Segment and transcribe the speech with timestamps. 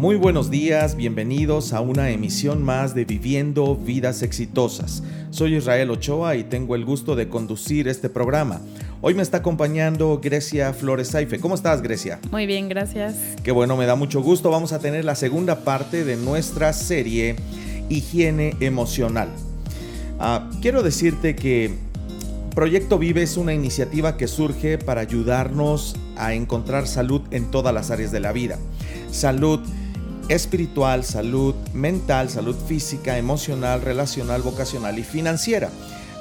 [0.00, 5.02] Muy buenos días, bienvenidos a una emisión más de Viviendo Vidas Exitosas.
[5.28, 8.62] Soy Israel Ochoa y tengo el gusto de conducir este programa.
[9.02, 11.38] Hoy me está acompañando Grecia Flores Saife.
[11.38, 12.18] ¿Cómo estás, Grecia?
[12.30, 13.14] Muy bien, gracias.
[13.42, 14.48] Qué bueno, me da mucho gusto.
[14.50, 17.36] Vamos a tener la segunda parte de nuestra serie
[17.90, 19.28] Higiene Emocional.
[20.18, 21.74] Ah, quiero decirte que
[22.54, 27.90] Proyecto Vive es una iniciativa que surge para ayudarnos a encontrar salud en todas las
[27.90, 28.58] áreas de la vida.
[29.10, 29.60] Salud
[30.30, 35.70] espiritual, salud mental, salud física, emocional, relacional, vocacional y financiera.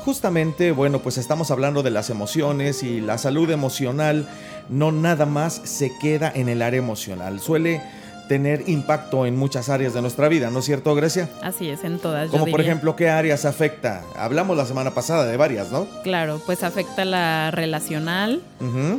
[0.04, 4.28] Justamente, bueno, pues estamos hablando de las emociones y la salud emocional
[4.68, 7.40] no nada más se queda en el área emocional.
[7.40, 7.82] Suele
[8.30, 11.28] tener impacto en muchas áreas de nuestra vida, ¿no es cierto, Grecia?
[11.42, 12.30] Así es, en todas.
[12.30, 14.04] Como por ejemplo, ¿qué áreas afecta?
[14.16, 15.88] Hablamos la semana pasada de varias, ¿no?
[16.04, 18.42] Claro, pues afecta la relacional,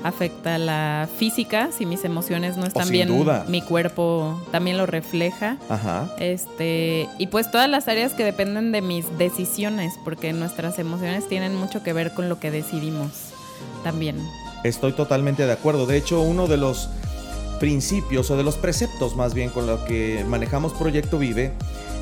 [0.02, 3.08] afecta la física, si mis emociones no están oh, bien,
[3.46, 5.56] mi cuerpo también lo refleja.
[5.68, 6.10] Ajá.
[6.18, 11.54] Este, y pues todas las áreas que dependen de mis decisiones, porque nuestras emociones tienen
[11.54, 13.10] mucho que ver con lo que decidimos
[13.84, 14.16] también.
[14.64, 15.86] Estoy totalmente de acuerdo.
[15.86, 16.90] De hecho, uno de los
[17.60, 21.52] principios o de los preceptos más bien con los que manejamos Proyecto Vive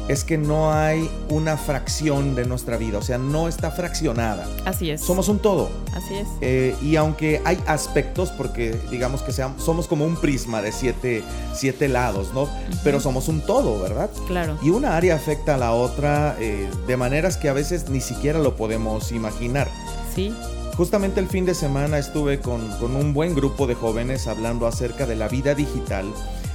[0.08, 4.48] es que no hay una fracción de nuestra vida, o sea, no está fraccionada.
[4.64, 5.02] Así es.
[5.02, 5.68] Somos un todo.
[5.94, 6.26] Así es.
[6.40, 11.22] Eh, y aunque hay aspectos, porque digamos que seamos, somos como un prisma de siete,
[11.52, 12.48] siete lados, ¿no?
[12.82, 14.08] Pero somos un todo, ¿verdad?
[14.26, 14.56] Claro.
[14.62, 18.38] Y una área afecta a la otra eh, de maneras que a veces ni siquiera
[18.38, 19.68] lo podemos imaginar.
[20.14, 20.34] Sí.
[20.78, 25.16] Justamente el fin de semana estuve con, un buen grupo de jóvenes hablando acerca de
[25.16, 26.06] la vida digital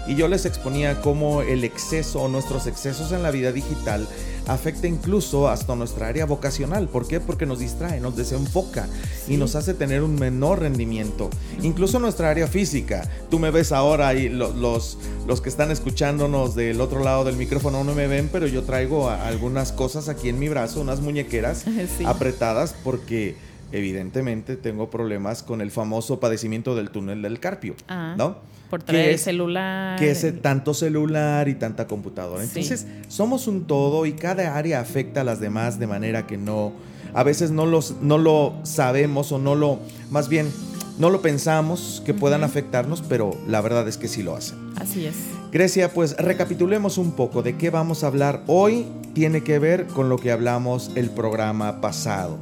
[0.07, 4.07] y yo les exponía cómo el exceso o nuestros excesos en la vida digital
[4.47, 6.87] afecta incluso hasta nuestra área vocacional.
[6.87, 7.19] ¿Por qué?
[7.19, 8.87] Porque nos distrae, nos desenfoca
[9.27, 11.29] y nos hace tener un menor rendimiento.
[11.61, 13.09] Incluso nuestra área física.
[13.29, 17.83] Tú me ves ahora y los, los que están escuchándonos del otro lado del micrófono
[17.83, 21.65] no me ven, pero yo traigo algunas cosas aquí en mi brazo, unas muñequeras
[22.05, 23.35] apretadas porque
[23.73, 28.37] evidentemente tengo problemas con el famoso padecimiento del túnel del carpio, ah, ¿no?
[28.69, 29.99] Por traer el celular.
[29.99, 32.43] Que es tanto celular y tanta computadora.
[32.43, 36.73] Entonces, somos un todo y cada área afecta a las demás de manera que no,
[37.13, 39.79] a veces no, los, no lo sabemos o no lo,
[40.11, 40.51] más bien,
[40.99, 44.57] no lo pensamos que puedan afectarnos, pero la verdad es que sí lo hacen.
[44.75, 45.15] Así es.
[45.51, 48.85] Grecia, pues recapitulemos un poco de qué vamos a hablar hoy.
[49.13, 52.39] Tiene que ver con lo que hablamos el programa pasado.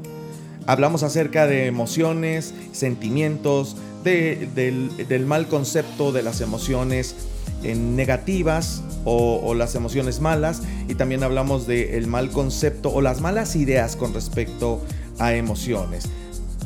[0.68, 7.16] Hablamos acerca de emociones, sentimientos, del, mal concepto de las emociones
[7.64, 13.96] negativas o, las emociones malas y también hablamos del mal concepto o las malas ideas
[13.96, 14.82] con respecto
[15.20, 16.10] a emociones.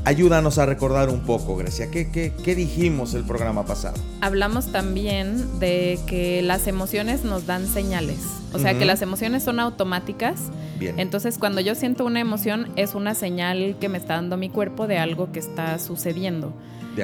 [0.05, 1.89] Ayúdanos a recordar un poco, Grecia.
[1.89, 3.95] ¿Qué, qué, dijimos el programa pasado?
[4.21, 8.19] Hablamos también de que las emociones nos dan señales.
[8.53, 10.39] O sea, que las emociones son automáticas.
[10.79, 10.99] Bien.
[10.99, 14.85] Entonces, cuando yo siento una emoción, es una señal que me está dando mi cuerpo
[14.85, 16.53] de algo que está sucediendo.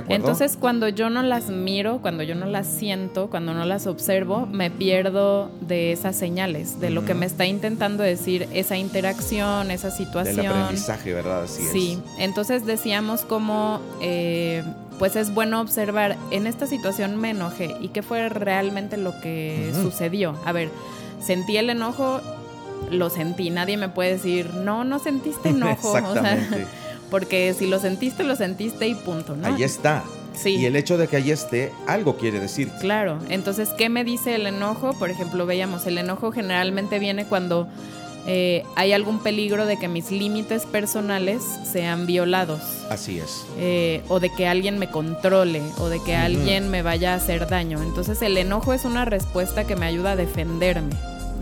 [0.09, 4.46] Entonces, cuando yo no las miro, cuando yo no las siento, cuando no las observo,
[4.46, 9.91] me pierdo de esas señales, de lo que me está intentando decir esa interacción, esa
[9.91, 10.46] situación.
[10.46, 11.44] El aprendizaje, ¿verdad?
[11.44, 12.02] Así sí.
[12.18, 14.63] Entonces decíamos como, eh,
[15.00, 19.72] pues es bueno observar, en esta situación me enojé y qué fue realmente lo que
[19.81, 20.35] sucedió.
[20.46, 20.69] A ver,
[21.19, 22.22] sentí el enojo,
[22.90, 25.97] lo sentí, nadie me puede decir, no, no sentiste enojo.
[25.97, 26.68] Exactamente.
[27.11, 29.45] Porque si lo sentiste, lo sentiste y punto, ¿no?
[29.45, 30.03] Ahí está.
[30.33, 30.55] Sí.
[30.55, 32.72] Y el hecho de que ahí esté, algo quiere decir.
[32.79, 33.19] Claro.
[33.29, 34.94] Entonces, ¿qué me dice el enojo?
[34.94, 37.67] Por ejemplo, veíamos, el enojo generalmente viene cuando
[38.27, 42.61] eh, hay algún peligro de que mis límites personales sean violados.
[42.89, 43.45] Así es.
[43.57, 47.47] Eh, o de que alguien me controle, o de que alguien me vaya a hacer
[47.47, 47.81] daño.
[47.81, 50.95] Entonces, el enojo es una respuesta que me ayuda a defenderme.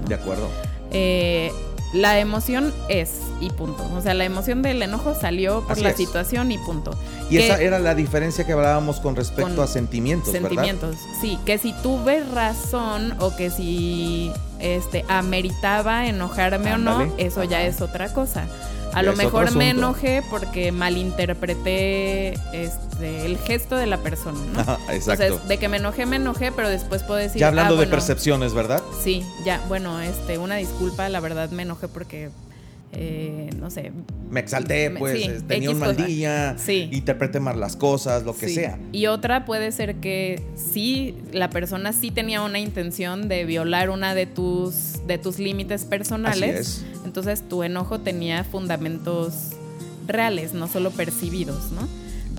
[0.08, 0.48] De acuerdo.
[0.92, 1.52] Eh,
[1.94, 3.90] la emoción es y punto.
[3.96, 6.92] O sea, la emoción del enojo salió por la situación y punto.
[7.30, 11.74] Y esa era la diferencia que hablábamos con respecto a sentimientos, sentimientos, sí, que si
[11.82, 18.46] tuve razón o que si este ameritaba enojarme o no, eso ya es otra cosa.
[18.94, 24.62] A lo mejor me enojé porque malinterpreté este, el gesto de la persona, ¿no?
[24.94, 25.24] exacto.
[25.24, 27.40] Entonces, de que me enojé, me enojé, pero después puedo decir.
[27.40, 28.82] Ya hablando ah, de percepciones, ¿verdad?
[29.04, 32.30] Sí, ya, bueno, este, una disculpa, la verdad me enojé porque
[32.92, 33.92] eh, no sé.
[34.32, 38.80] Me exalté, pues, tenía un mal día, interpreté mal las cosas, lo que sea.
[38.92, 44.16] Y otra puede ser que sí, la persona sí tenía una intención de violar una
[44.16, 46.84] de tus, de tus límites personales.
[47.10, 49.54] Entonces tu enojo tenía fundamentos
[50.06, 51.88] reales, no solo percibidos, ¿no?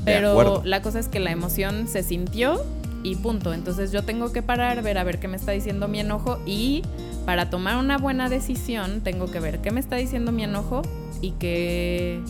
[0.04, 2.64] Pero la cosa es que la emoción se sintió
[3.02, 3.52] y punto.
[3.52, 6.84] Entonces yo tengo que parar, ver a ver qué me está diciendo mi enojo y
[7.26, 10.82] para tomar una buena decisión tengo que ver qué me está diciendo mi enojo
[11.20, 12.20] y qué,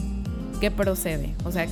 [0.63, 1.35] qué procede.
[1.45, 1.67] O sea,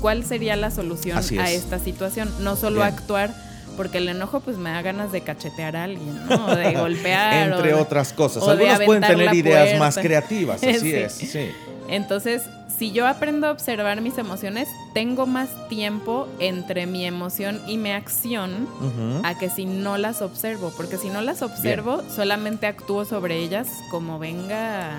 [0.00, 2.28] cuál sería la solución a esta situación.
[2.40, 3.32] No solo actuar
[3.76, 6.54] porque el enojo pues me da ganas de cachetear a alguien, ¿no?
[6.54, 7.52] de golpear.
[7.52, 8.46] Entre otras cosas.
[8.46, 11.12] Algunos pueden tener ideas más creativas, así es.
[11.12, 11.50] Sí.
[11.88, 12.42] Entonces,
[12.80, 17.90] si yo aprendo a observar mis emociones, tengo más tiempo entre mi emoción y mi
[17.90, 18.68] acción
[19.24, 23.68] a que si no las observo, porque si no las observo, solamente actúo sobre ellas
[23.90, 24.92] como venga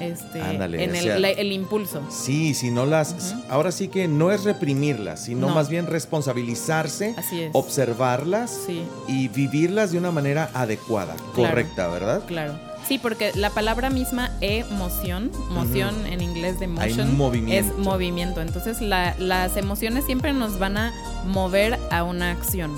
[0.00, 2.02] este, en el, impulso.
[2.10, 3.34] Sí, si no las...
[3.48, 7.14] Ahora sí que no es reprimirlas, sino más bien responsabilizarse,
[7.52, 8.60] observarlas
[9.08, 12.22] y vivirlas de una manera adecuada, correcta, ¿verdad?
[12.26, 12.54] Claro.
[12.86, 17.72] Sí, porque la palabra misma emoción, moción en inglés de motion, movimiento.
[17.72, 18.42] es movimiento.
[18.42, 20.92] Entonces las emociones siempre nos van a
[21.26, 22.74] mover a una acción.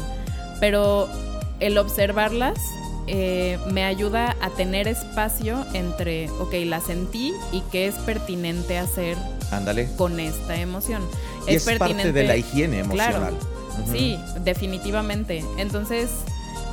[0.60, 1.08] Pero
[1.58, 2.58] el observarlas
[3.06, 9.16] eh, me ayuda a tener espacio entre, ok, la sentí y qué es pertinente hacer
[9.50, 9.88] Ándale.
[9.96, 11.02] con esta emoción.
[11.46, 13.34] es, parte de la higiene emocional.
[13.92, 15.44] Sí, definitivamente.
[15.58, 16.10] Entonces,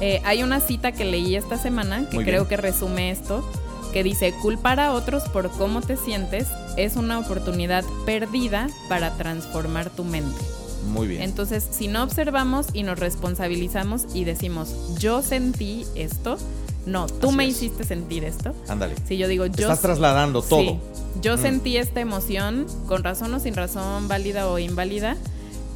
[0.02, 3.48] eh, hay una cita que leí esta semana que creo que resume esto,
[3.92, 6.48] que dice, culpar a otros por cómo te sientes
[6.78, 10.42] es una oportunidad perdida para transformar tu mente.
[10.88, 11.22] Muy bien.
[11.22, 16.38] Entonces, si no observamos y nos responsabilizamos y decimos, yo sentí esto,
[16.86, 18.54] no, tú me hiciste sentir esto.
[18.68, 18.96] Ándale.
[19.08, 19.64] Si yo digo, yo.
[19.64, 20.80] Estás trasladando todo.
[21.22, 21.40] yo mm.
[21.40, 25.16] sentí esta emoción, con razón o sin razón, válida o inválida,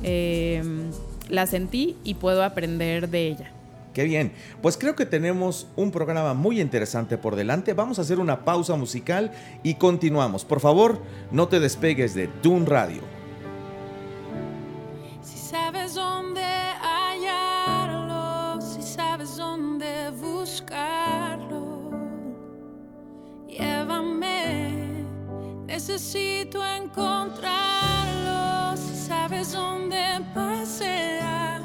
[0.04, 0.92] em,
[1.30, 3.51] la sentí y puedo aprender de ella.
[3.94, 4.31] Qué bien.
[4.62, 7.74] Pues creo que tenemos un programa muy interesante por delante.
[7.74, 9.31] Vamos a hacer una pausa musical
[9.63, 10.45] y continuamos.
[10.45, 11.01] Por favor,
[11.31, 13.16] no te despegues de Dun Radio.
[25.77, 30.03] Necesito encontrarlo si sabes dónde
[30.33, 31.61] pasea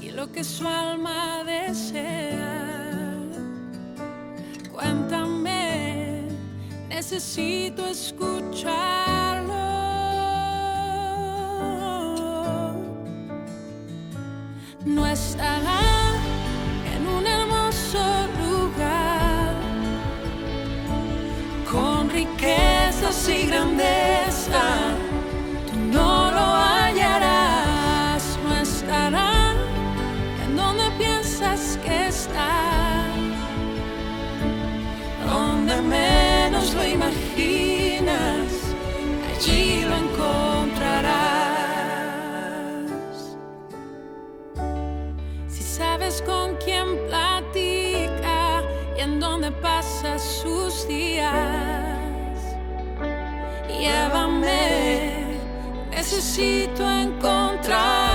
[0.00, 3.18] y lo que su alma desea.
[4.72, 6.28] Cuéntame,
[6.88, 9.52] necesito escucharlo.
[14.84, 15.99] No estará
[22.24, 24.62] con riqueza y grandeza,
[25.70, 29.54] tú no lo hallarás, no estará
[30.44, 33.04] en donde piensas que está,
[35.26, 38.48] donde menos lo imaginas,
[39.34, 41.16] allí lo encontrarás.
[45.48, 48.62] Si sabes con quién platica
[48.96, 51.69] y en dónde pasa sus días
[53.80, 55.38] llévame.
[55.90, 58.09] Necesito encontrarlo.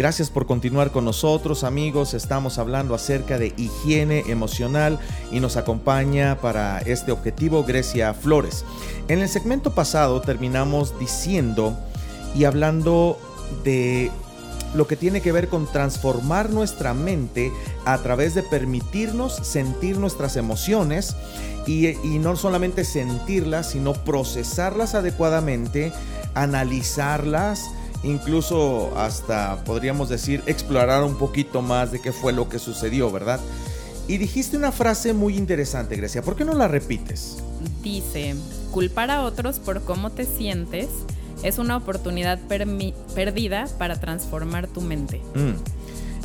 [0.00, 2.14] Gracias por continuar con nosotros amigos.
[2.14, 4.98] Estamos hablando acerca de higiene emocional
[5.30, 8.64] y nos acompaña para este objetivo Grecia Flores.
[9.08, 11.78] En el segmento pasado terminamos diciendo
[12.34, 13.18] y hablando
[13.62, 14.10] de
[14.72, 17.52] lo que tiene que ver con transformar nuestra mente
[17.84, 21.14] a través de permitirnos sentir nuestras emociones
[21.66, 25.92] y, y, no solamente sentirlas, sino procesarlas adecuadamente,
[26.32, 27.68] analizarlas,
[28.02, 33.40] incluso hasta podríamos decir explorar un poquito más de qué fue lo que sucedió, ¿verdad?
[34.08, 37.38] Y dijiste una frase muy interesante, Grecia, ¿por qué no la repites?
[37.82, 38.34] Dice,
[38.72, 40.88] culpar a otros por cómo te sientes
[41.42, 42.38] es una oportunidad
[43.14, 45.22] perdida para transformar tu mente.
[45.34, 45.54] Mm.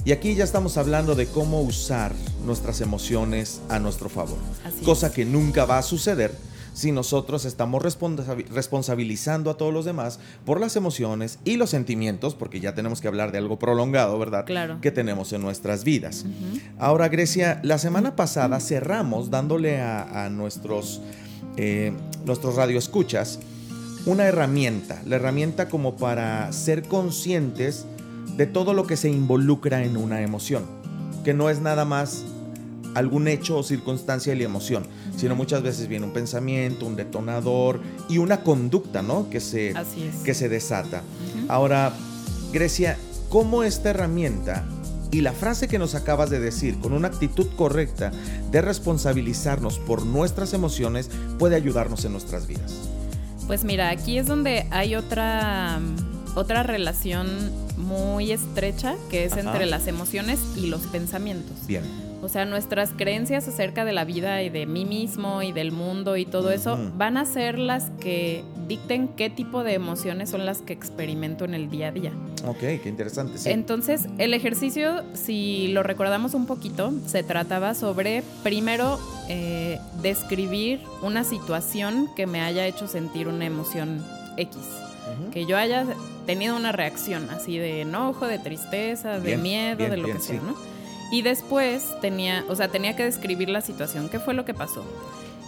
[0.05, 2.13] Y aquí ya estamos hablando de cómo usar
[2.45, 4.37] nuestras emociones a nuestro favor,
[4.83, 6.31] cosa que nunca va a suceder
[6.75, 12.59] si nosotros estamos responsabilizando a todos los demás por las emociones y los sentimientos, porque
[12.59, 14.45] ya tenemos que hablar de algo prolongado, ¿verdad?
[14.45, 14.79] Claro.
[14.81, 16.25] Que tenemos en nuestras vidas.
[16.77, 21.01] Ahora, Grecia, la semana pasada cerramos dándole a, nuestros,
[21.55, 21.93] eh,
[22.25, 23.39] nuestros radioescuchas
[24.05, 27.85] una herramienta, la herramienta como para ser conscientes
[28.35, 30.63] de todo lo que se involucra en una emoción,
[31.23, 32.23] que no es nada más
[32.95, 37.81] algún hecho o circunstancia de la emoción, sino muchas veces viene un pensamiento, un detonador
[38.09, 39.29] y una conducta, ¿no?
[39.29, 39.73] Que se,
[40.23, 41.03] que se desata.
[41.47, 41.93] Ahora,
[42.51, 42.97] Grecia,
[43.29, 44.65] ¿cómo esta herramienta
[45.11, 48.11] y la frase que nos acabas de decir, con una actitud correcta
[48.51, 52.89] de responsabilizarnos por nuestras emociones, puede ayudarnos en nuestras vidas?
[53.45, 55.79] Pues mira, aquí es donde hay otra,
[56.35, 57.27] otra relación
[57.77, 61.67] muy estrecha que es entre las emociones y los pensamientos.
[61.67, 61.83] Bien.
[62.25, 66.17] O sea, nuestras creencias acerca de la vida y de mí mismo y del mundo
[66.17, 70.63] y todo eso van a ser las que dicten qué tipo de emociones son las
[70.63, 72.11] que experimento en el día a día.
[72.47, 73.51] Ok, qué interesante.
[73.51, 81.23] Entonces, el ejercicio, si lo recordamos un poquito, se trataba sobre, primero, eh, describir una
[81.23, 84.03] situación que me haya hecho sentir una emoción
[84.37, 84.57] X.
[85.31, 85.85] Que yo haya
[86.25, 90.74] tenido una reacción así de enojo, de tristeza, de miedo, de lo que sea, ¿no?
[91.11, 94.83] Y después tenía, o sea, tenía que describir la situación, qué fue lo que pasó.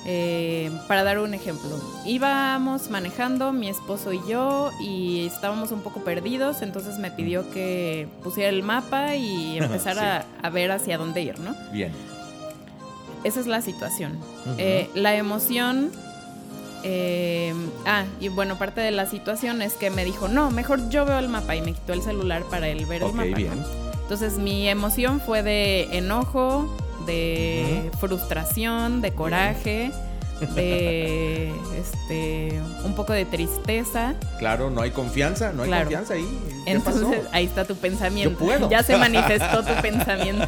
[0.09, 1.69] Eh, para dar un ejemplo,
[2.05, 8.07] íbamos manejando mi esposo y yo y estábamos un poco perdidos, entonces me pidió que
[8.23, 11.53] pusiera el mapa y empezara a, ver hacia dónde ir, ¿no?
[11.73, 11.91] Bien.
[13.25, 14.17] Esa es la situación.
[14.57, 15.91] Eh, la emoción...
[16.83, 17.53] Eh,
[17.85, 21.19] ah, y bueno, parte de la situación es que me dijo, no, mejor yo veo
[21.19, 23.35] el mapa y me quitó el celular para él ver el mapa.
[23.35, 23.86] Bien.
[24.07, 26.73] Entonces mi emoción fue de enojo,
[27.05, 29.91] de frustración, de coraje,
[30.55, 34.15] de este un poco de tristeza.
[34.39, 36.25] Claro, no hay confianza, no hay confianza ahí.
[36.65, 38.31] Entonces ahí está tu pensamiento.
[38.31, 38.69] Yo puedo.
[38.69, 40.47] Ya se manifestó tu pensamiento.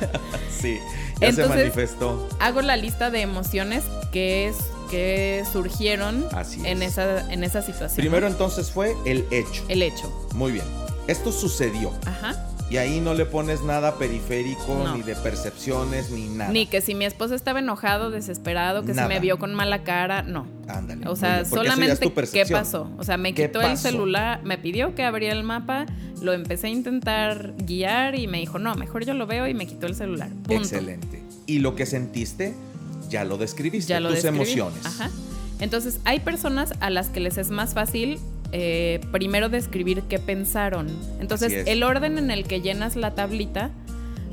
[0.58, 0.80] Sí,
[1.20, 2.30] ya se manifestó.
[2.40, 4.56] Hago la lista de emociones que es
[4.90, 6.26] que surgieron
[6.64, 7.98] en esa en esa situación.
[7.98, 9.66] Primero entonces fue el hecho.
[9.68, 10.10] El hecho.
[10.34, 10.66] Muy bien.
[11.08, 11.92] Esto sucedió.
[12.06, 12.46] Ajá.
[12.70, 16.52] Y ahí no le pones nada periférico, ni de percepciones, ni nada.
[16.52, 20.22] Ni que si mi esposo estaba enojado, desesperado, que se me vio con mala cara,
[20.22, 20.46] no.
[20.68, 21.08] Ándale.
[21.08, 22.92] O sea, solamente qué pasó.
[22.98, 25.88] O sea, me quitó el celular, me pidió que abriera el mapa,
[26.22, 29.66] lo empecé a intentar guiar y me dijo, no, mejor yo lo veo y me
[29.66, 30.30] quitó el celular.
[30.48, 31.24] Excelente.
[31.48, 32.54] Y lo que sentiste,
[33.10, 34.86] ya lo describiste, ya lo tus emociones.
[34.86, 35.10] Ajá.
[35.60, 38.20] Entonces, hay personas a las que les es más fácil
[38.52, 40.88] eh, primero describir qué pensaron.
[41.20, 43.72] Entonces, el orden en el que llenas la tablita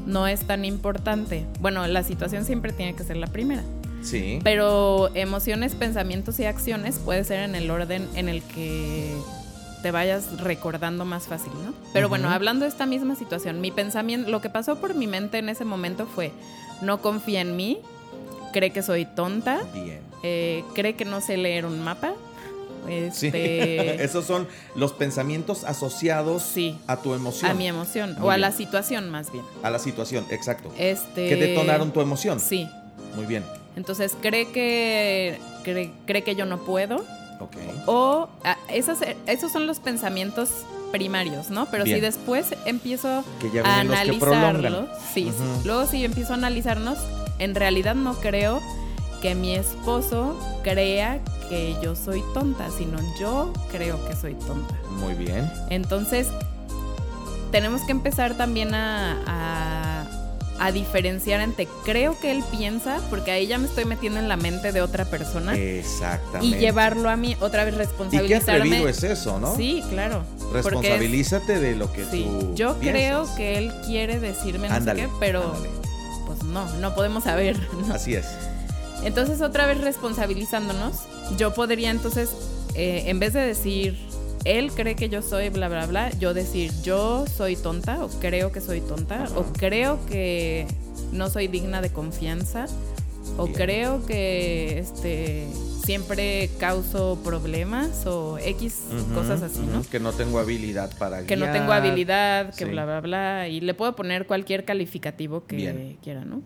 [0.07, 1.45] no es tan importante.
[1.61, 3.63] Bueno, la situación siempre tiene que ser la primera.
[4.03, 4.39] Sí.
[4.45, 9.17] Pero emociones, pensamientos y acciones puede ser en el orden en el que
[9.83, 11.75] te vayas recordando más fácil, ¿no?
[11.93, 15.39] Pero bueno, hablando de esta misma situación, mi pensamiento, lo que pasó por mi mente
[15.39, 16.33] en ese momento fue,
[16.83, 17.79] no confía en mí,
[18.53, 19.61] cree que soy tonta,
[20.23, 22.15] eh, cree que no sé leer un mapa,
[22.89, 24.03] este...
[24.05, 26.55] Esos son los pensamientos asociados
[26.87, 27.51] a tu emoción.
[27.51, 28.17] A mi emoción.
[28.21, 29.45] o a la situación más bien.
[29.63, 30.73] A la situación, exacto.
[30.79, 31.29] Este...
[31.29, 32.41] Que detonaron tu emoción.
[32.41, 32.69] Sí.
[33.15, 33.45] Muy bien.
[33.77, 37.05] Entonces cree que cree, que yo no puedo.
[37.41, 37.57] Ok.
[37.87, 38.29] O
[38.69, 40.51] esos, esos son los pensamientos
[40.93, 41.67] primarios, ¿no?
[41.67, 43.25] Pero si después empiezo
[43.65, 45.31] a analizarlo, sí,
[45.65, 46.99] luego si empiezo a analizarnos,
[47.39, 48.63] en realidad no creo
[49.27, 51.19] que mi esposo crea
[51.49, 54.73] que yo soy tonta, sino yo creo que soy tonta.
[55.01, 55.51] Muy bien.
[55.69, 56.29] Entonces,
[57.51, 60.07] tenemos que empezar también a,
[60.61, 64.37] a diferenciar entre creo que él piensa, porque ahí ya me estoy metiendo en la
[64.37, 65.57] mente de otra persona.
[65.57, 66.57] Exactamente.
[66.57, 68.37] Y llevarlo a mí, otra vez responsabilizarme.
[68.37, 69.57] Y qué atrevido es eso, ¿no?
[69.57, 70.23] Sí, claro.
[70.53, 72.29] Responsabilízate de lo que sí.
[72.55, 75.53] Yo creo que él quiere decirme no sé qué, pero
[76.27, 77.57] pues no, no podemos saber.
[77.93, 78.27] Así es.
[79.07, 81.07] Entonces, otra vez responsabilizándonos,
[81.39, 82.29] yo podría entonces,
[82.75, 83.97] eh, en vez de decir
[84.45, 88.51] él cree que yo soy bla, bla, bla, yo decir yo soy tonta o creo
[88.51, 90.67] que soy tonta o creo que
[91.13, 92.67] no soy digna de confianza
[93.39, 95.47] o creo que este
[95.85, 98.83] siempre causo problemas o X
[99.15, 99.83] cosas así, ¿no?
[99.89, 103.49] Que no tengo habilidad para Que no tengo habilidad, que bla, bla, bla.
[103.49, 106.43] Y le puedo poner cualquier calificativo que quiera, ¿no?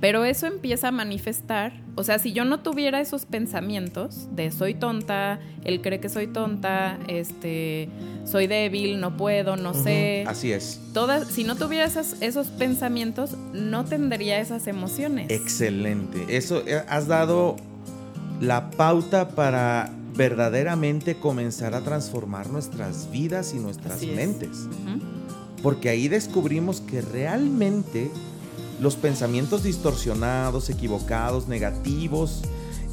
[0.00, 4.74] Pero eso empieza a manifestar, o sea, si yo no tuviera esos pensamientos de soy
[4.74, 7.88] tonta, él cree que soy tonta, este,
[8.24, 10.24] soy débil, no puedo, no sé.
[10.26, 10.80] Así es.
[10.92, 15.30] Todas, si no tuviera esos pensamientos, no tendría esas emociones.
[15.30, 16.26] Excelente.
[16.28, 17.56] Eso eh, has dado
[18.40, 24.66] la pauta para verdaderamente comenzar a transformar nuestras vidas y nuestras mentes.
[25.62, 28.10] Porque ahí descubrimos que realmente
[28.80, 32.42] los pensamientos distorsionados, equivocados, negativos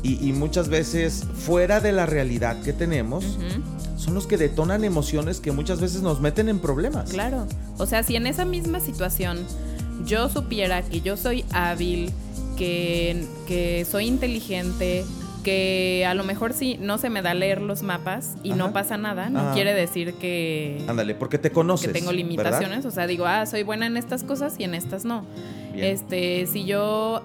[0.01, 3.37] y, muchas veces fuera de la realidad que tenemos,
[3.95, 7.09] son los que detonan emociones que muchas veces nos meten en problemas.
[7.09, 7.47] Claro,
[7.77, 9.45] o sea, si en esa misma situación
[10.05, 12.11] yo supiera que yo soy hábil,
[12.57, 15.05] que, que soy inteligente,
[15.43, 18.97] que a lo mejor sí no se me da leer los mapas y no pasa
[18.97, 20.83] nada, no quiere decir que...
[20.87, 21.87] Ándale, porque te conoces.
[21.87, 25.05] Que tengo limitaciones, o sea, digo, ah, soy buena en estas cosas y en estas
[25.05, 25.25] no.
[25.75, 27.23] Este, si yo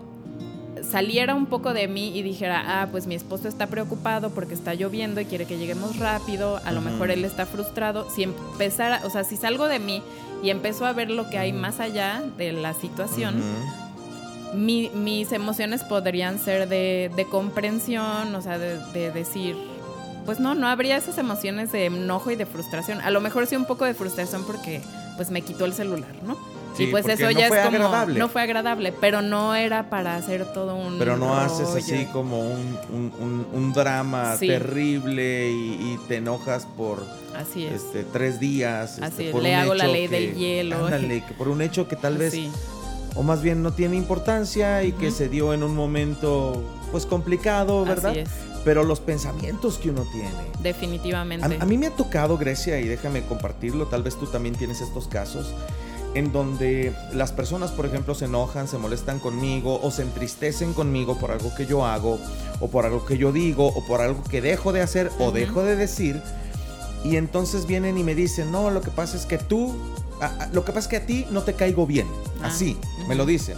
[0.82, 4.74] saliera un poco de mí y dijera, ah, pues mi esposo está preocupado porque está
[4.74, 9.10] lloviendo y quiere que lleguemos rápido, a lo mejor él está frustrado, si empezara, o
[9.10, 10.02] sea, si salgo de mí
[10.42, 13.42] y empezó a ver lo que hay más allá de la situación,
[14.54, 19.56] mis emociones podrían ser de, comprensión, o sea, de, de decir,
[20.24, 23.00] pues no, no habría esas emociones de enojo y de frustración.
[23.00, 24.80] A lo mejor sí un poco de frustración porque
[25.16, 26.36] pues me quitó el celular, ¿no?
[26.78, 28.18] y pues eso ya es como agradable.
[28.18, 32.40] no fue agradable, pero no era para hacer todo un Pero no haces así como
[32.40, 37.04] un, drama terrible y, te enojas por
[37.36, 37.74] así es.
[37.74, 38.98] este tres días.
[39.00, 40.86] Así este, le hago la ley del hielo.
[40.86, 42.34] Ándale, que por un hecho que tal vez
[43.18, 47.84] o más bien no tiene importancia y que se dio en un momento pues complicado,
[47.84, 48.12] ¿verdad?
[48.12, 48.30] Así es.
[48.64, 50.30] Pero los pensamientos que uno tiene.
[50.62, 51.58] Definitivamente.
[51.58, 54.80] A, a mí me ha tocado, Grecia, y déjame compartirlo, tal vez tú también tienes
[54.80, 55.52] estos casos
[56.14, 61.18] en donde las personas, por ejemplo, se enojan, se molestan conmigo o se entristecen conmigo
[61.18, 62.18] por algo que yo hago
[62.60, 65.62] o por algo que yo digo o por algo que dejo de hacer o dejo
[65.62, 66.20] de decir.
[67.04, 69.76] Y entonces vienen y me dicen, no, lo que pasa es que tú,
[70.52, 72.06] lo que pasa es que a ti no te caigo bien.
[72.42, 72.76] Ah, Así,
[73.08, 73.56] me lo dicen.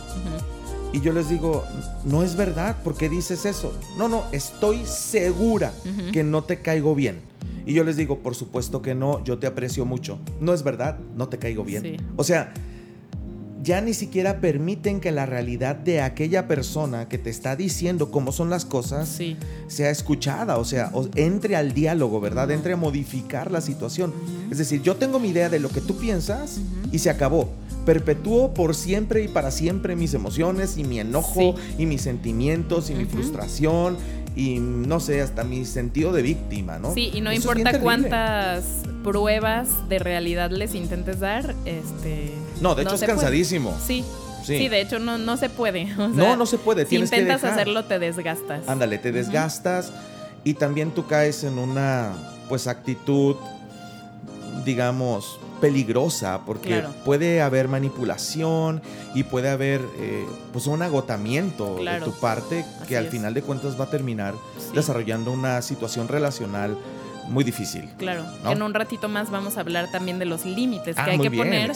[0.92, 1.64] Y yo les digo,
[2.05, 3.73] no es verdad, ¿por qué dices eso?
[3.96, 5.73] No, no, estoy segura
[6.12, 7.20] que no te caigo bien.
[7.66, 10.18] Y yo les digo, por supuesto que no, yo te aprecio mucho.
[10.40, 12.05] No es verdad, no te caigo bien.
[12.16, 12.53] O sea,
[13.62, 18.33] ya ni siquiera permiten que la realidad de aquella persona que te está diciendo cómo
[18.33, 19.18] son las cosas
[19.68, 22.51] sea escuchada, o sea, entre al diálogo, ¿verdad?
[22.51, 24.12] Entre a modificar la situación.
[24.51, 27.51] Es decir, yo tengo mi idea de lo que tú piensas y se acabó.
[27.85, 32.94] Perpetúo por siempre y para siempre mis emociones y mi enojo y mis sentimientos y
[32.94, 33.96] mi frustración
[34.37, 36.95] y no sé, hasta mi sentido de víctima, ¿no?
[36.95, 38.64] Sí, y no importa cuántas
[39.03, 42.33] pruebas de realidad les intentes dar, este...
[42.61, 43.77] No, de hecho es cansadísimo.
[43.85, 44.05] Sí.
[44.45, 44.69] Sí.
[44.69, 45.85] de hecho no, no se puede.
[45.97, 46.87] no, no se puede.
[46.87, 48.69] Si intentas hacerlo, te desgastas.
[48.69, 49.93] Ándale, te desgastas
[50.45, 52.12] y también tú caes en una
[52.49, 53.37] pues actitud,
[54.64, 58.83] digamos, peligrosa porque puede haber manipulación
[59.14, 63.79] y puede haber eh, pues un agotamiento de tu parte que al final de cuentas
[63.79, 64.35] va a terminar
[64.75, 66.77] desarrollando una situación relacional
[67.29, 67.88] muy difícil.
[67.96, 71.18] Claro, en un ratito más vamos a hablar también de los límites que ah, hay
[71.18, 71.73] que poner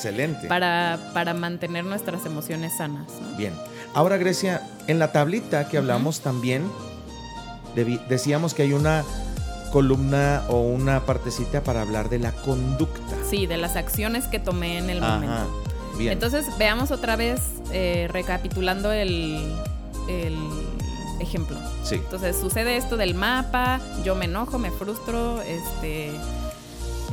[0.49, 3.07] Para, para mantener nuestras emociones sanas.
[3.37, 3.53] Bien,
[3.95, 6.65] ahora Grecia, en la tablita que hablamos también
[8.09, 9.05] decíamos que hay una
[9.73, 13.17] columna o una partecita para hablar de la conducta.
[13.35, 15.61] Sí, de las acciones que tomé en el momento.
[15.99, 16.13] Bien.
[16.13, 17.41] Entonces, veamos otra vez,
[17.73, 19.43] eh, recapitulando el,
[21.19, 21.57] ejemplo.
[21.83, 21.97] Sí.
[21.97, 26.13] Entonces, sucede esto del mapa, yo me enojo, me frustro, este.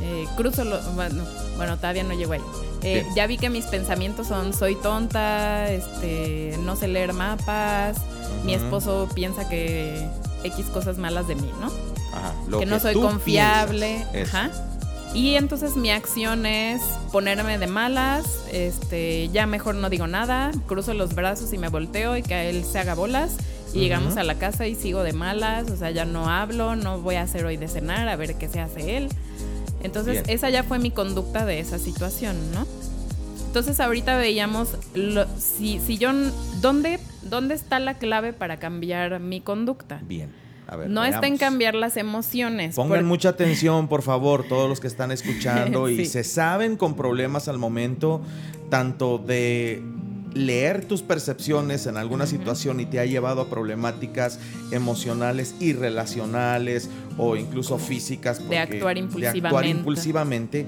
[0.00, 1.24] Eh, cruzo lo, bueno,
[1.56, 2.40] bueno, todavía no llego ahí.
[2.82, 7.96] Eh, ya vi que mis pensamientos son soy tonta, este, no sé leer mapas,
[8.44, 10.08] mi esposo piensa que
[10.44, 12.60] X cosas malas de mí, ¿no?
[12.60, 14.06] que no soy confiable.
[14.24, 14.50] Ajá.
[15.14, 16.80] Y entonces mi acción es
[17.12, 22.16] ponerme de malas, este, ya mejor no digo nada, cruzo los brazos y me volteo
[22.16, 23.36] y que él se haga bolas.
[23.74, 27.00] Y llegamos a la casa y sigo de malas, o sea, ya no hablo, no
[27.00, 29.08] voy a hacer hoy de cenar, a ver qué se hace él.
[29.82, 32.66] Entonces, esa ya fue mi conducta de esa situación, ¿no?
[33.46, 34.76] Entonces, ahorita veíamos
[35.38, 36.10] si, si yo,
[36.60, 40.00] ¿dónde, ¿dónde está la clave para cambiar mi conducta?
[40.02, 40.30] Bien.
[40.72, 42.74] A ver, no está en cambiar las emociones.
[42.74, 47.46] Pongan mucha atención, por favor, todos los que están escuchando y se saben con problemas
[47.46, 48.22] al momento,
[48.70, 49.82] tanto de
[50.32, 54.38] leer tus percepciones en alguna situación y te ha llevado a problemáticas
[54.70, 58.48] emocionales y relacionales o incluso físicas.
[58.48, 59.40] de actuar impulsivamente.
[59.42, 60.66] De actuar impulsivamente.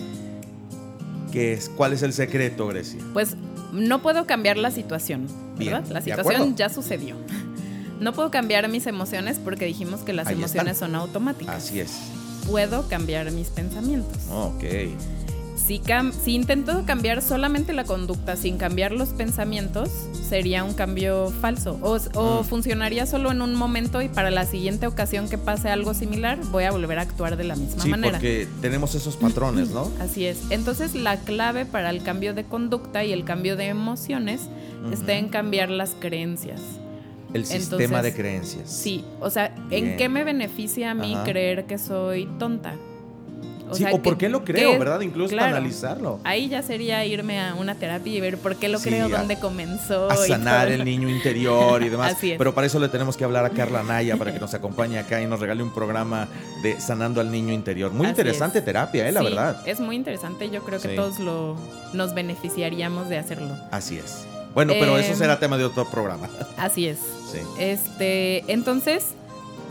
[1.33, 3.01] es, ¿Cuál es el secreto, Grecia?
[3.15, 3.39] Pues
[3.73, 5.87] no puedo cambiar la situación, ¿verdad?
[5.89, 7.17] la situación ya sucedió.
[8.05, 11.57] No puedo cambiar mis emociones porque dijimos que las emociones son automáticas.
[11.57, 11.93] Así es.
[12.47, 14.19] Puedo cambiar mis pensamientos.
[14.31, 14.65] Ok
[15.67, 15.81] si,
[16.23, 19.89] si intento cambiar solamente la conducta sin cambiar los pensamientos,
[20.29, 21.79] sería un cambio falso.
[21.83, 22.45] O, mm.
[22.45, 26.65] funcionaría solo en un momento y para la siguiente ocasión que pase algo similar, voy
[26.65, 28.13] a volver a actuar de la misma sí, manera.
[28.13, 29.91] Porque tenemos esos patrones, ¿no?
[30.01, 30.39] Así es.
[30.51, 34.43] Entonces, la clave para el cambio de conducta y el cambio de emociones
[34.93, 36.61] está en cambiar las creencias.
[37.35, 38.71] El sistema de creencias.
[38.71, 42.75] Sí, o sea, ¿en qué me beneficia a mí creer que soy tonta?
[43.69, 45.01] O sí, o por qué lo creo, ¿verdad?
[45.01, 46.21] Incluso para analizarlo.
[46.23, 50.11] Ahí ya sería irme a una terapia y ver por qué lo creo, dónde comenzó.
[50.11, 52.17] A sanar el niño interior y demás.
[52.21, 55.23] Pero para eso le tenemos que hablar a Carla Naya para que nos acompañe acá
[55.23, 56.29] y nos regale un programa
[56.63, 57.91] de sanando al niño interior.
[57.93, 59.13] Muy interesante terapia, ¿eh?
[59.13, 59.63] La verdad.
[59.67, 60.51] Es muy interesante.
[60.51, 61.57] Yo creo que todos lo,
[61.95, 63.57] nos beneficiaríamos de hacerlo.
[63.71, 64.27] Así es.
[64.55, 66.29] Bueno, pero eso em, será tema de otro programa.
[66.57, 66.99] Así es.
[67.33, 67.39] Sí.
[67.59, 69.15] Este, entonces,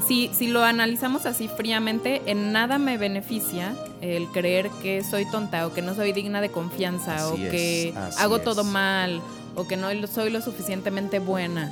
[0.08, 5.66] si, si lo analizamos así fríamente, en nada me beneficia el creer que soy tonta
[5.66, 9.22] o que no soy digna de confianza o que hago todo mal
[9.56, 11.72] o que no soy lo suficientemente buena.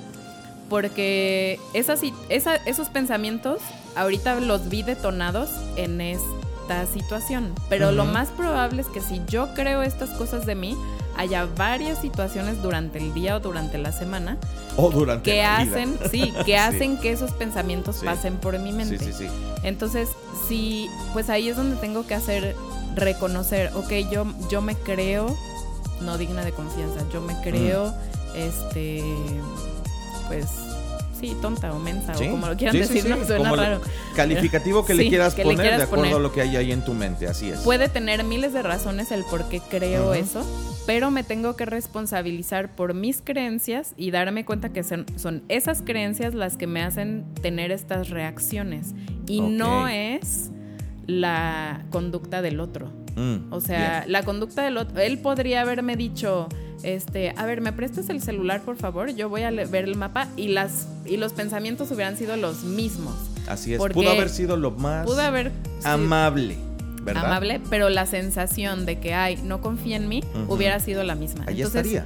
[0.70, 3.60] Porque esas, esa, esos pensamientos
[3.96, 7.54] ahorita los vi detonados en esta situación.
[7.68, 10.78] Pero lo más probable es que si yo creo estas cosas de mí,
[11.18, 14.38] haya varias situaciones durante el día o durante la semana
[14.78, 19.12] o durante que hacen, sí, que hacen que esos pensamientos pasen por mi mente.
[19.14, 19.28] Sí.
[19.64, 20.10] Entonces,
[20.48, 22.56] sí, pues ahí es donde tengo que hacer
[22.96, 25.36] reconocer, ok, yo yo me creo
[26.02, 27.94] no digna de confianza, yo me creo
[28.36, 29.04] este
[30.28, 30.48] pues
[31.22, 33.82] sí, tonta o mensa o como lo quieran decir, no suena raro.
[34.16, 37.28] Calificativo que le quieras poner de acuerdo a lo que hay ahí en tu mente,
[37.28, 37.60] así es.
[37.60, 40.44] Puede tener miles de razones el por qué creo eso,
[40.86, 45.06] pero me tengo que responsabilizar por mis creencias y darme cuenta que son,
[45.48, 48.94] esas creencias las que me hacen tener estas reacciones.
[49.28, 50.50] Y no es
[51.08, 52.92] la conducta del otro.
[53.16, 56.48] Mm, o sea, la conducta del otro, él podría haberme dicho,
[56.84, 59.14] este, a ver, ¿me prestas el celular, por favor?
[59.14, 63.16] Yo voy a ver el mapa y las y los pensamientos hubieran sido los mismos.
[63.48, 63.80] Así es.
[63.80, 65.08] Pudo haber sido lo más
[65.84, 66.58] amable.
[67.02, 67.26] ¿verdad?
[67.26, 71.46] Amable, pero la sensación de que, ay, no confía en mí, hubiera sido la misma.
[71.48, 72.06] Ahí estaría.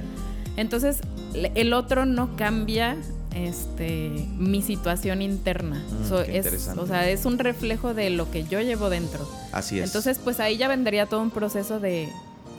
[0.56, 1.00] Entonces,
[1.34, 2.96] el otro no cambia
[3.34, 5.84] este mi situación interna.
[6.08, 9.28] Mm, es, o sea, es un reflejo de lo que yo llevo dentro.
[9.52, 9.84] Así es.
[9.84, 12.08] Entonces, pues ahí ya vendría todo un proceso de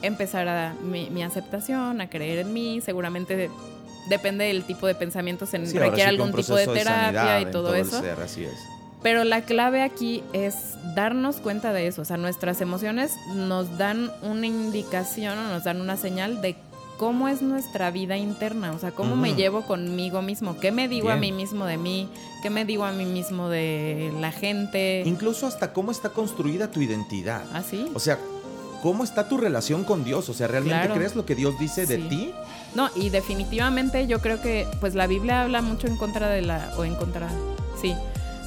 [0.01, 3.49] empezar a mi, aceptación, a creer en mí, seguramente
[4.09, 8.01] depende del tipo de pensamientos, en, requiere algún tipo de terapia y todo, eso.
[8.23, 8.53] así es.
[9.03, 14.11] Pero la clave aquí es darnos cuenta de eso, o sea, nuestras emociones nos dan
[14.21, 16.55] una indicación o nos dan una señal de
[16.97, 21.09] cómo es nuestra vida interna, o sea, cómo me llevo conmigo mismo, qué me digo
[21.09, 22.09] a mí mismo de mí,
[22.41, 25.03] qué me digo a mí mismo de la gente.
[25.05, 27.43] Incluso hasta cómo está construida tu identidad.
[27.53, 27.89] ¿Ah, sí?
[27.93, 28.17] O sea,
[28.81, 30.29] ¿cómo está tu relación con Dios?
[30.29, 32.31] O sea, ¿realmente crees lo que Dios dice de ti?
[32.75, 36.73] No, y definitivamente yo creo que pues la Biblia habla mucho en contra de la,
[36.77, 37.29] o en contra,
[37.81, 37.95] sí,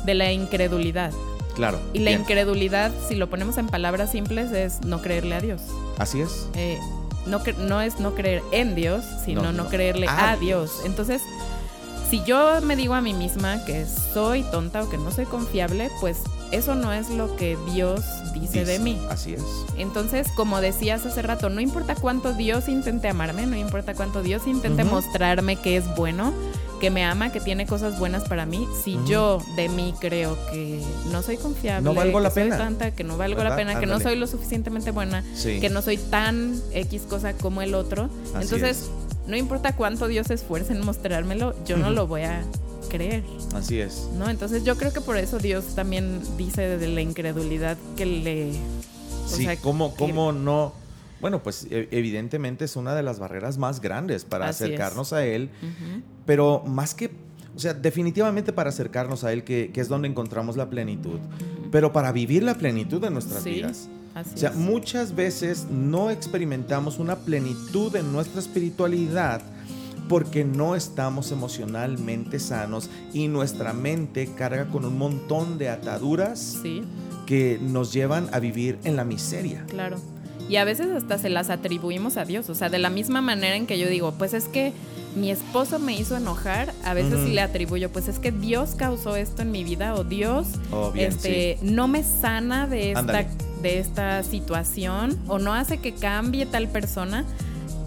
[0.04, 1.12] de la incredulidad.
[1.54, 1.80] Claro.
[1.92, 5.62] Y la incredulidad, si lo ponemos en palabras simples, es no creerle a Dios.
[5.98, 6.48] Así es.
[6.54, 6.78] Eh,
[7.26, 10.82] no, no es no creer en Dios, sino no, creerle a, Dios.
[10.84, 11.22] Entonces,
[12.08, 15.90] si yo me digo a mí misma que soy tonta o que no soy confiable,
[16.00, 19.00] pues eso no es lo que Dios dice, de mí.
[19.08, 19.42] Así es.
[19.76, 24.46] Entonces, como decías hace rato, no importa cuánto Dios intente amarme, no importa cuánto Dios
[24.46, 26.32] intente mostrarme que es bueno,
[26.80, 30.82] que me ama, que tiene cosas buenas para mí, si yo de mí creo que
[31.12, 32.58] no soy confiable, no valgo la soy pena.
[32.58, 35.98] tanta, que no valgo la pena, que no soy lo suficientemente buena, que no soy
[35.98, 38.90] tan X cosa como el otro, entonces
[39.26, 42.42] no importa cuánto Dios se esfuerce en mostrármelo, yo no lo voy a
[42.90, 43.24] creer.
[43.54, 44.10] Así es.
[44.18, 44.28] ¿No?
[44.28, 48.52] Entonces yo creo que por eso Dios también dice de la incredulidad que le
[49.26, 50.74] sí, ¿cómo, cómo no?
[51.20, 55.50] Bueno, pues e, evidentemente es una de las barreras más grandes para acercarnos a Él,
[56.26, 57.10] pero más que,
[57.54, 61.18] o sea, definitivamente para acercarnos a Él, que, es donde encontramos la plenitud,
[61.70, 63.88] pero para vivir la plenitud de nuestras vidas.
[64.14, 69.42] o sea, muchas veces no experimentamos una plenitud en nuestra espiritualidad
[70.10, 76.58] porque no estamos emocionalmente sanos y nuestra mente carga con un montón de ataduras
[77.26, 79.64] que nos llevan a vivir en la miseria.
[79.68, 79.98] Claro.
[80.48, 82.50] Y a veces hasta se las atribuimos a Dios.
[82.50, 84.72] O sea, de la misma manera en que yo digo, pues es que
[85.14, 89.14] mi esposo me hizo enojar, a veces sí le atribuyo, pues es que Dios causó
[89.14, 93.26] esto en mi vida o Dios oh, este, no me sana de esta,
[93.62, 97.24] de esta situación o no hace que cambie tal persona.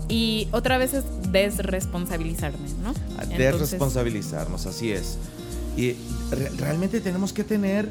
[0.10, 2.94] Y otra vez es desresponsabilizarme, ¿no?
[3.38, 5.18] Desresponsabilizarnos, así es.
[5.78, 5.96] Y
[6.58, 7.90] realmente tenemos que tener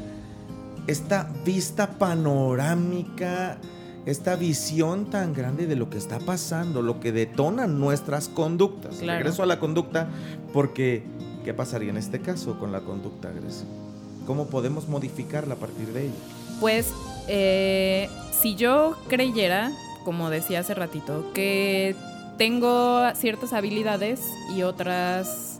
[0.87, 3.57] esta vista panorámica,
[4.05, 8.99] esta visión tan grande de lo que está pasando, lo que detona nuestras conductas.
[8.99, 10.07] Regreso a la conducta
[10.51, 11.03] porque
[11.43, 13.69] ¿qué pasaría en este caso con la conducta agresiva?
[14.25, 16.13] ¿Cómo podemos modificarla a partir de ella?
[16.59, 16.89] Pues
[17.27, 19.71] eh, si yo creyera,
[20.03, 21.95] como decía hace ratito, que
[22.37, 24.21] tengo ciertas habilidades
[24.55, 25.53] y otras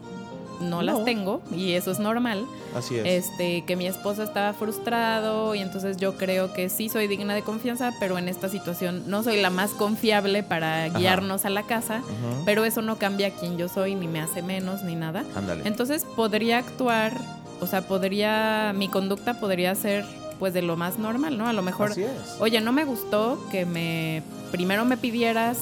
[0.59, 2.45] no, las tengo y eso es normal.
[2.75, 3.25] Así es.
[3.25, 7.41] Este, que mi esposo estaba frustrado y entonces yo creo que sí soy digna de
[7.41, 12.01] confianza, pero en esta situación no soy la más confiable para guiarnos a la casa,
[12.45, 15.23] pero eso no cambia quién yo soy, ni me hace menos, ni nada.
[15.35, 15.63] Ándale.
[15.65, 17.13] Entonces podría actuar,
[17.61, 20.05] o sea, podría, mi conducta podría ser
[20.39, 21.47] pues de lo más normal, ¿no?
[21.47, 21.93] A lo mejor,
[22.39, 25.57] oye, no me gustó que me, primero me pidieras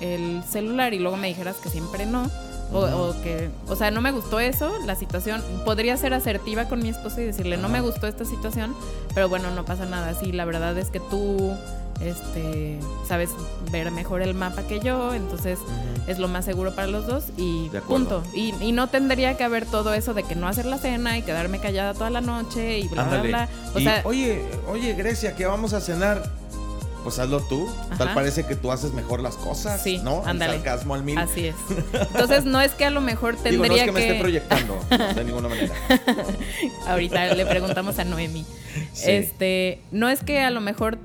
[0.00, 2.30] el celular y luego me dijeras que siempre no.
[2.72, 5.42] O, que, o sea, no me gustó eso, la situación.
[5.64, 8.74] Podría ser asertiva con mi esposo y decirle, no me gustó esta situación,
[9.14, 10.14] pero bueno, no pasa nada.
[10.14, 11.52] Sí, la verdad es que tú,
[12.00, 13.30] este, sabes
[13.70, 15.58] ver mejor el mapa que yo, entonces
[16.06, 18.22] es lo más seguro para los dos y punto.
[18.34, 21.22] Y, y, no tendría que haber todo eso de que no hacer la cena y
[21.22, 23.48] quedarme callada toda la noche y bla, bla, bla.
[23.74, 26.22] O sea, oye, oye, Grecia, que vamos a cenar
[27.06, 27.68] pues hazlo tú.
[27.98, 30.24] Tal parece que tú haces mejor las cosas, sí, ¿no?
[30.26, 30.54] Ándale.
[30.54, 31.16] sarcasmo al mil.
[31.16, 31.54] Así es.
[31.92, 34.76] Entonces, no es que a lo mejor tendría Digo, no es que, me esté proyectando,
[35.14, 35.72] de ninguna manera.
[36.88, 38.44] Ahorita le preguntamos a Noemi.
[39.04, 40.98] Este, no es que a lo mejor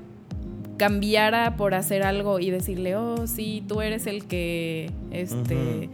[0.82, 5.88] cambiara por hacer algo y decirle, oh, sí, tú eres el que, este,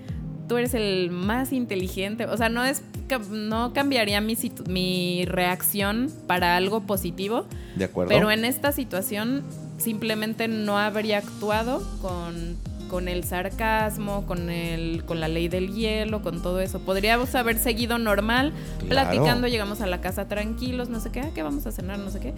[0.48, 2.24] tú eres el más inteligente.
[2.24, 2.82] O sea, no es,
[3.30, 4.34] no cambiaría mi,
[4.66, 7.44] mi reacción para algo positivo.
[7.76, 8.08] De acuerdo.
[8.08, 9.44] Pero en esta situación
[9.76, 12.56] simplemente no habría actuado con,
[12.88, 16.78] con el sarcasmo, con, el, con la ley del hielo, con todo eso.
[16.80, 18.54] Podríamos haber seguido normal,
[18.88, 21.98] platicando, llegamos a la casa tranquilos, no sé qué, ah, ¿qué vamos a cenar?
[21.98, 22.32] No sé qué.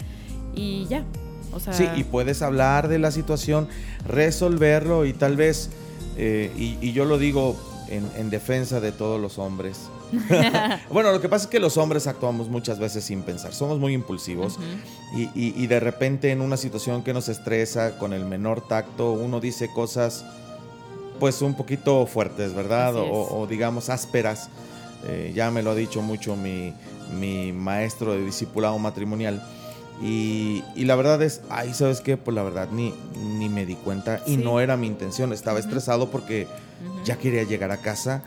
[0.53, 1.05] Y ya.
[1.53, 3.67] O sea, sí, y puedes hablar de la situación,
[4.07, 5.69] resolverlo y tal vez,
[6.17, 7.55] eh, y, yo lo digo
[7.89, 9.89] en, en defensa de todos los hombres,
[10.89, 13.93] bueno, lo que pasa es que los hombres actuamos muchas veces sin pensar, somos muy
[13.93, 14.57] impulsivos
[15.13, 19.69] y, de repente en una situación que nos estresa, con el menor tacto, uno dice
[19.73, 20.25] cosas
[21.19, 22.95] pues un poquito fuertes, ¿verdad?
[22.95, 24.49] O, digamos ásperas.
[25.07, 26.75] Eh, ya me lo ha dicho mucho mi,
[27.19, 29.41] mi maestro de discipulado matrimonial
[30.01, 32.17] y, la verdad es, ay, ¿sabes qué?
[32.17, 32.93] Pues la verdad ni,
[33.37, 35.31] ni me di cuenta y no era mi intención.
[35.31, 36.47] Estaba estresado porque
[37.03, 38.23] ya quería llegar a casa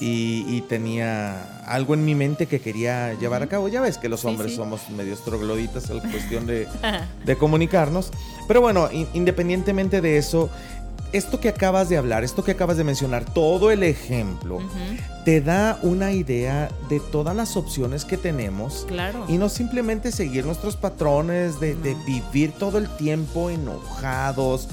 [0.00, 3.68] y, tenía algo en mi mente que quería llevar a cabo.
[3.68, 6.66] Ya ves que los hombres somos medio trogloditas en la cuestión de,
[7.24, 8.10] de comunicarnos.
[8.46, 10.50] Pero bueno, independientemente de eso,
[11.12, 14.60] esto que acabas de hablar, esto que acabas de mencionar, todo el ejemplo,
[15.24, 18.84] te da una idea de todas las opciones que tenemos.
[18.88, 19.24] Claro.
[19.28, 21.74] Y no simplemente seguir nuestros patrones de,
[22.06, 24.68] vivir todo el tiempo enojados,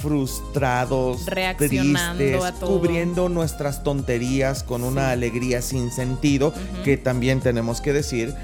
[0.00, 2.70] frustrados, reaccionando a todo.
[2.70, 6.52] cubriendo nuestras tonterías con una alegría sin sentido,
[6.84, 8.34] que también tenemos que decir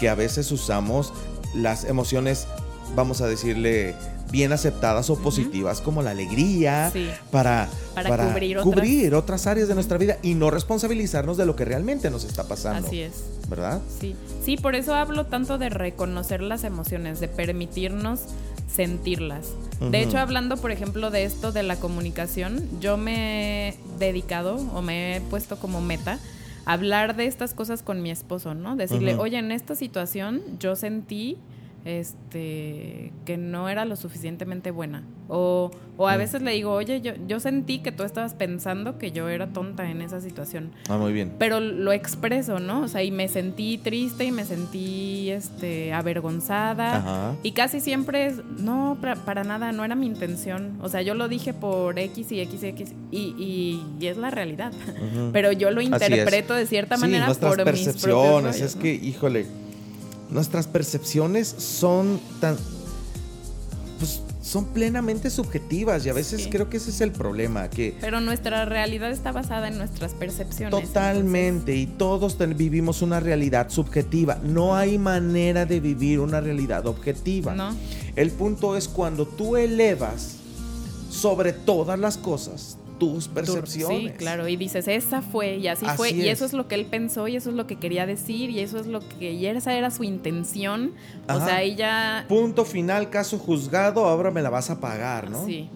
[0.00, 1.12] que a veces usamos
[1.54, 2.46] las emociones,
[2.94, 3.94] vamos a decirle,
[4.30, 6.92] bien aceptadas o positivas como la alegría
[7.30, 9.46] para, para, cubrir, otras...
[9.46, 12.86] áreas de nuestra vida y no responsabilizarnos de lo que realmente nos está pasando.
[12.86, 13.24] Así es.
[13.48, 13.80] ¿Verdad?
[14.00, 14.16] Sí.
[14.44, 18.20] Sí, por eso hablo tanto de reconocer las emociones, de permitirnos
[18.72, 19.48] sentirlas.
[19.80, 24.82] De hecho, hablando, por ejemplo, de esto de la comunicación, yo me he dedicado o
[24.82, 26.18] me he puesto como meta
[26.64, 28.74] hablar de estas cosas con mi esposo, ¿no?
[28.76, 31.38] Decirle, oye, en esta situación yo sentí
[31.86, 35.04] este, que no era lo suficientemente buena.
[35.28, 36.18] O, o a mm.
[36.18, 39.88] veces le digo, oye, yo, yo sentí que tú estabas pensando que yo era tonta
[39.88, 40.72] en esa situación.
[40.88, 41.32] Ah, muy bien.
[41.38, 42.82] Pero lo expreso, ¿no?
[42.82, 47.36] O sea, y me sentí triste y me sentí este, avergonzada.
[47.44, 50.78] Y casi siempre es, no, para, nada, no era mi intención.
[50.82, 54.30] O sea, yo lo dije por X y X y X y, y, es la
[54.30, 54.72] realidad.
[55.32, 58.56] Pero yo lo interpreto de cierta manera por percepciones.
[58.56, 59.46] Mis es que, híjole
[60.30, 62.56] nuestras percepciones son tan...
[63.98, 67.68] Pues, son plenamente subjetivas y a veces creo que ese es el problema.
[67.68, 70.70] Que Pero nuestra realidad está basada en nuestras percepciones.
[70.70, 74.38] Totalmente, y todos vivimos una realidad subjetiva.
[74.44, 77.56] No hay manera de vivir una realidad objetiva.
[77.56, 77.74] No.
[78.14, 80.36] El punto es cuando tú elevas
[81.10, 84.12] sobre todas las cosas tus percepciones.
[84.12, 86.86] Sí, claro, y dices, esa fue, y así, fue, y eso es lo que él
[86.86, 89.74] pensó, y eso es lo que quería decir, y eso es lo que, y esa
[89.74, 90.92] era su intención.
[91.28, 92.24] O sea, ya...
[92.28, 95.44] Punto final, caso juzgado, ahora me la vas a pagar, ¿no?
[95.46, 95.68] Sí.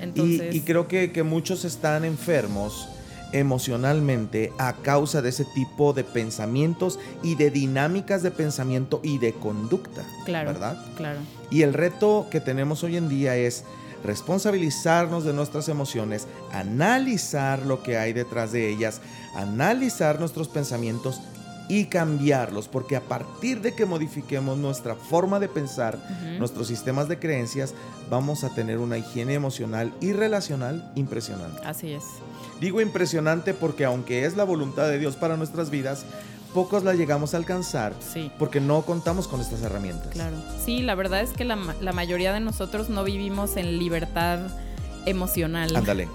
[0.00, 0.54] Entonces...
[0.54, 2.88] Y, creo que, que muchos están enfermos
[3.32, 9.32] emocionalmente a causa de ese tipo de pensamientos y de dinámicas de pensamiento y de
[9.32, 10.04] conducta.
[10.24, 10.52] Claro.
[10.52, 10.84] ¿Verdad?
[10.96, 11.20] Claro.
[11.50, 13.64] Y el reto que tenemos hoy en día es
[14.04, 19.00] responsabilizarnos de nuestras emociones, analizar lo que hay detrás de ellas,
[19.34, 21.20] analizar nuestros pensamientos
[21.70, 25.98] y cambiarlos, porque a partir de que modifiquemos nuestra forma de pensar,
[26.36, 27.74] nuestros sistemas de creencias,
[28.10, 31.60] vamos a tener una higiene emocional y relacional impresionante.
[31.64, 32.02] Así es.
[32.60, 36.04] Digo impresionante porque aunque es la voluntad de Dios para nuestras vidas,
[36.54, 38.30] pocos la llegamos a alcanzar sí.
[38.38, 40.08] porque no contamos con estas herramientas.
[40.08, 40.36] Claro.
[40.64, 44.40] Sí, la verdad es que la, la mayoría de nosotros no vivimos en libertad
[45.06, 45.74] emocional.
[45.74, 46.08] Ándale.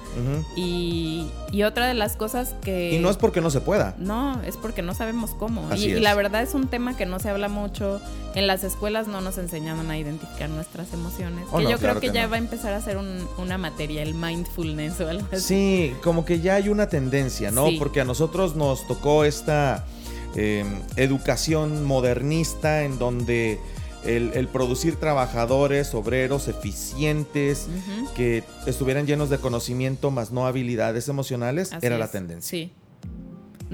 [0.55, 2.93] y, y, otra de las cosas que...
[2.93, 3.95] Y no es porque no se pueda.
[3.97, 5.73] No, es porque no sabemos cómo.
[5.75, 8.01] y, la verdad es un tema que no se habla mucho.
[8.33, 11.45] En las escuelas no nos enseñaban a identificar nuestras emociones.
[11.51, 12.97] Oh, que yo creo que, ya va a empezar a ser
[13.37, 15.41] una materia, el mindfulness o algo así.
[15.41, 17.67] Sí, como que ya hay una tendencia, ¿no?
[17.79, 19.85] Porque a nosotros nos tocó esta
[20.35, 23.59] Em, educación modernista en donde
[24.03, 27.67] el, producir trabajadores, obreros eficientes,
[28.15, 32.49] que estuvieran llenos de conocimiento más no habilidades emocionales, era la tendencia.
[32.49, 32.71] Sí.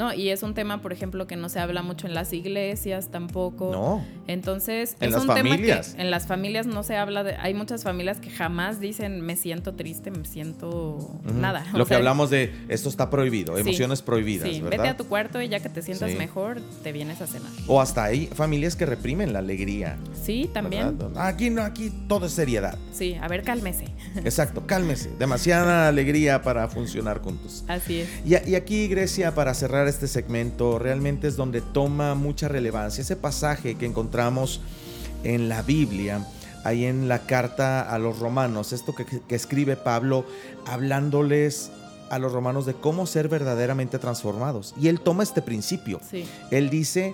[0.02, 3.10] No, y es un tema, por ejemplo, que no se habla mucho en las iglesias
[3.12, 3.70] tampoco.
[3.72, 4.04] No.
[4.26, 5.90] Entonces, en es las un familias.
[5.90, 7.36] tema que en las familias no se habla de.
[7.36, 10.98] Hay muchas familias que jamás dicen me siento triste, me siento
[11.36, 11.68] nada.
[11.76, 14.50] Lo que hablamos de esto está prohibido, emociones prohibidas.
[14.50, 17.52] Sí, vete a tu cuarto y ya que te sientas mejor, te vienes a cenar.
[17.68, 20.00] O hasta hay familias que reprimen la alegría.
[20.20, 20.98] Sí, también.
[21.16, 22.76] Aquí no, aquí todo es seriedad.
[22.92, 23.86] Sí, a ver, cálmese.
[24.16, 25.12] Exacto, cálmese.
[25.20, 27.64] Demasiada alegría para funcionar juntos.
[27.68, 28.10] Así es.
[28.26, 33.16] Y, y aquí, Grecia, para cerrar este segmento realmente es donde toma mucha relevancia ese
[33.16, 34.62] pasaje que encontramos
[35.24, 36.26] en la Biblia,
[36.64, 40.26] ahí en la carta a los romanos, esto que, escribe Pablo
[40.66, 41.72] hablándoles
[42.10, 44.74] a los romanos de cómo ser verdaderamente transformados.
[44.82, 46.02] Y él toma este principio.
[46.50, 47.14] Él dice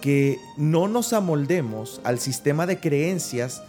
[0.00, 3.62] que no nos amoldemos al sistema de creencias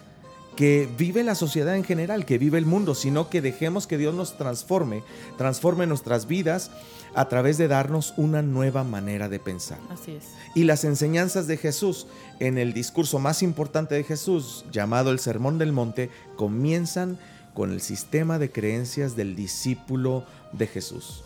[0.56, 4.14] que vive la sociedad en general, que vive el mundo, sino que dejemos que Dios
[4.16, 5.04] nos transforme,
[5.38, 6.72] transforme nuestras vidas
[7.18, 9.80] a través de darnos una nueva manera de pensar.
[9.90, 10.26] Así es.
[10.54, 12.06] Y las enseñanzas de Jesús
[12.40, 17.18] en el discurso más importante de Jesús, llamado el Sermón del Monte, comienzan
[17.56, 21.24] con el sistema de creencias del discípulo de Jesús.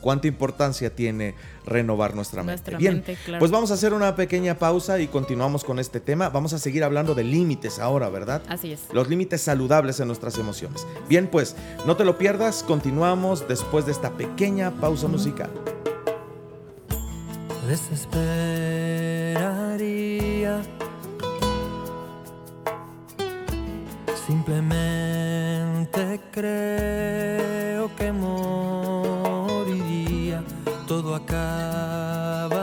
[0.00, 1.34] ¿Cuánta importancia tiene
[1.64, 2.76] renovar nuestra mente?
[2.76, 3.04] Bien,
[3.38, 6.28] pues vamos a hacer una pequeña pausa y continuamos con este tema.
[6.28, 8.42] Vamos a seguir hablando de límites ahora, ¿verdad?
[8.48, 8.80] Así es.
[8.92, 10.86] Los límites saludables en nuestras emociones.
[11.08, 15.50] Bien, pues no te lo pierdas, continuamos después de esta pequeña pausa musical.
[17.68, 19.32] Desesperaría
[24.26, 28.12] simplemente creo que
[30.92, 32.54] todo acabaría.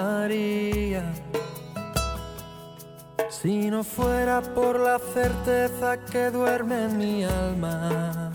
[3.30, 8.32] Si no fuera por la certeza que duerme en mi alma,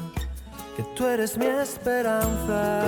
[0.77, 2.83] que tú eres mi esperanza,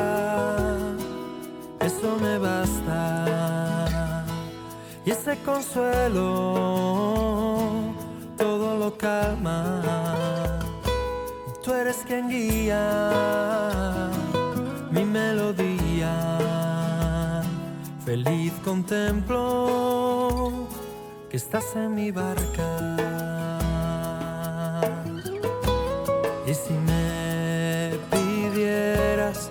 [1.79, 4.25] eso me basta.
[5.05, 6.25] Y ese consuelo
[8.37, 9.63] todo lo calma.
[11.63, 12.83] Tú eres quien guía
[14.91, 16.46] mi melodía.
[18.07, 20.69] Feliz contemplo
[21.29, 22.97] que estás en mi barca.
[26.47, 29.51] Y si me pidieras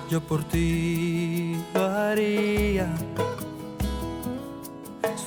[0.09, 2.87] yo por ti lo haría.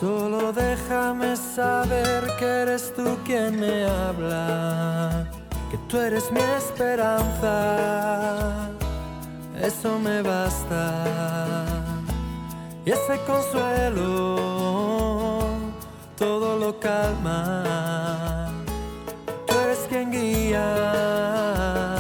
[0.01, 5.27] Solo déjame saber que eres tú quien me habla,
[5.73, 8.69] que tú eres mi esperanza,
[9.61, 11.65] eso me basta.
[12.85, 14.37] Y ese consuelo
[16.17, 18.53] todo lo calma,
[19.49, 21.97] tú eres quien guía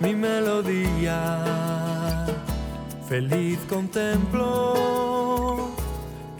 [0.00, 1.44] mi melodía,
[3.08, 5.11] feliz contemplo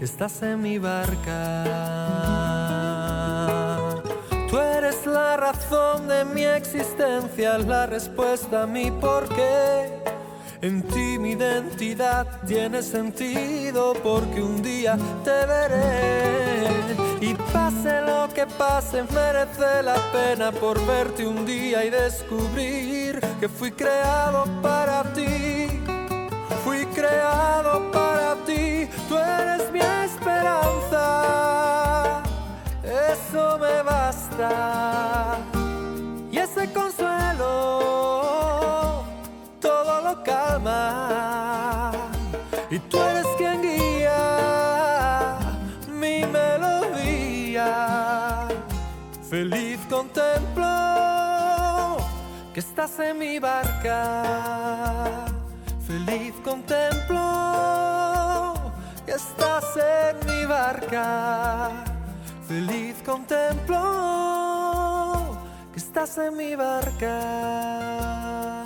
[0.04, 1.64] estás en mi barca.
[4.50, 10.02] Tú eres la razón de mi existencia, la respuesta a mi porqué.
[10.60, 16.68] En ti mi identidad tiene sentido porque un día te veré.
[17.20, 23.48] Y pase lo que pase, merece la pena por verte un día y descubrir que
[23.48, 25.68] fui creado para ti.
[26.64, 28.01] Fui creado para ti,
[29.08, 31.04] tú eres mi esperanza,
[32.82, 35.38] eso me basta.
[36.30, 37.42] Y ese consuelo
[39.60, 41.92] todo lo calma.
[42.70, 45.36] Y tú eres quien guía
[45.88, 47.68] mi melodía.
[49.28, 50.66] Feliz contemplo
[52.54, 54.22] que estás en mi barca.
[55.86, 57.20] Feliz contemplo
[59.14, 61.70] estás en mi barca.
[62.48, 63.78] Feliz contemplo
[65.72, 68.61] que estás en mi barca.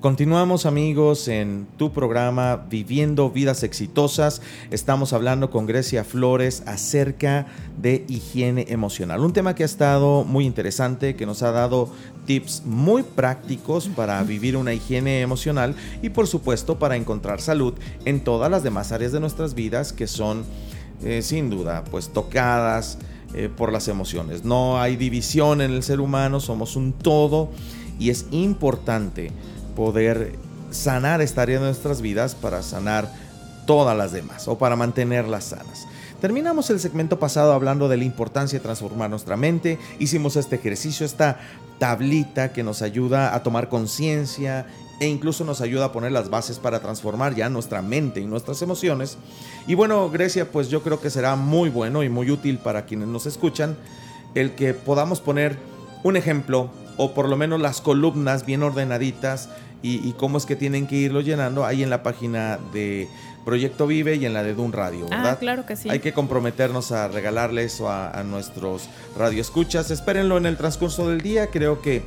[0.00, 4.40] Continuamos amigos en tu programa Viviendo Vidas Exitosas.
[4.70, 9.20] Estamos hablando con Grecia Flores acerca de higiene emocional.
[9.20, 11.90] Un tema que ha estado muy interesante, que nos ha dado
[12.24, 17.74] tips muy prácticos para vivir una higiene emocional y por supuesto para encontrar salud
[18.06, 20.44] en todas las demás áreas de nuestras vidas que son
[21.04, 22.96] eh, sin duda pues tocadas
[23.34, 24.44] eh, por las emociones.
[24.44, 27.50] No hay división en el ser humano, somos un todo
[27.98, 29.30] y es importante
[29.70, 30.34] poder
[30.70, 33.10] sanar esta área de nuestras vidas para sanar
[33.66, 35.86] todas las demás o para mantenerlas sanas.
[36.20, 39.78] Terminamos el segmento pasado hablando de la importancia de transformar nuestra mente.
[39.98, 41.38] Hicimos este ejercicio, esta
[41.78, 44.66] tablita que nos ayuda a tomar conciencia
[45.00, 48.60] e incluso nos ayuda a poner las bases para transformar ya nuestra mente y nuestras
[48.60, 49.16] emociones.
[49.66, 53.08] Y bueno, Grecia, pues yo creo que será muy bueno y muy útil para quienes
[53.08, 53.78] nos escuchan
[54.34, 55.56] el que podamos poner
[56.02, 56.70] un ejemplo
[57.00, 59.48] o por lo menos las columnas bien ordenaditas
[59.82, 63.08] y, cómo es que tienen que irlo llenando ahí en la página de
[63.46, 65.32] Proyecto Vive y en la de Dun Radio, ah, ¿verdad?
[65.32, 65.88] Ah, claro que sí.
[65.88, 69.90] Hay que comprometernos a regalarle eso a, nuestros radioescuchas.
[69.90, 72.02] Espérenlo en el transcurso del día, creo que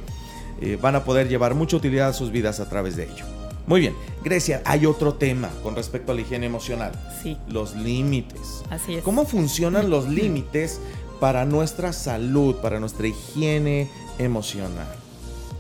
[0.62, 3.26] eh, van a poder llevar mucha utilidad a sus vidas a través de ello.
[3.66, 6.92] Muy bien, Grecia, hay otro tema con respecto a la higiene emocional.
[7.24, 7.36] Sí.
[7.48, 8.64] Los límites.
[8.70, 9.04] Así es.
[9.04, 10.80] ¿Cómo funcionan los límites
[11.20, 14.03] para nuestra salud, para nuestra higiene emocional?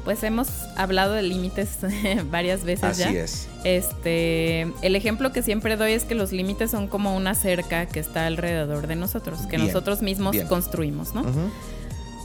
[0.03, 1.77] Pues hemos hablado de límites
[2.31, 3.11] varias veces Así ya.
[3.11, 3.47] es.
[3.63, 7.99] Este, el ejemplo que siempre doy es que los límites son como una cerca que
[7.99, 11.23] está alrededor de nosotros, que nosotros mismos construimos, ¿no?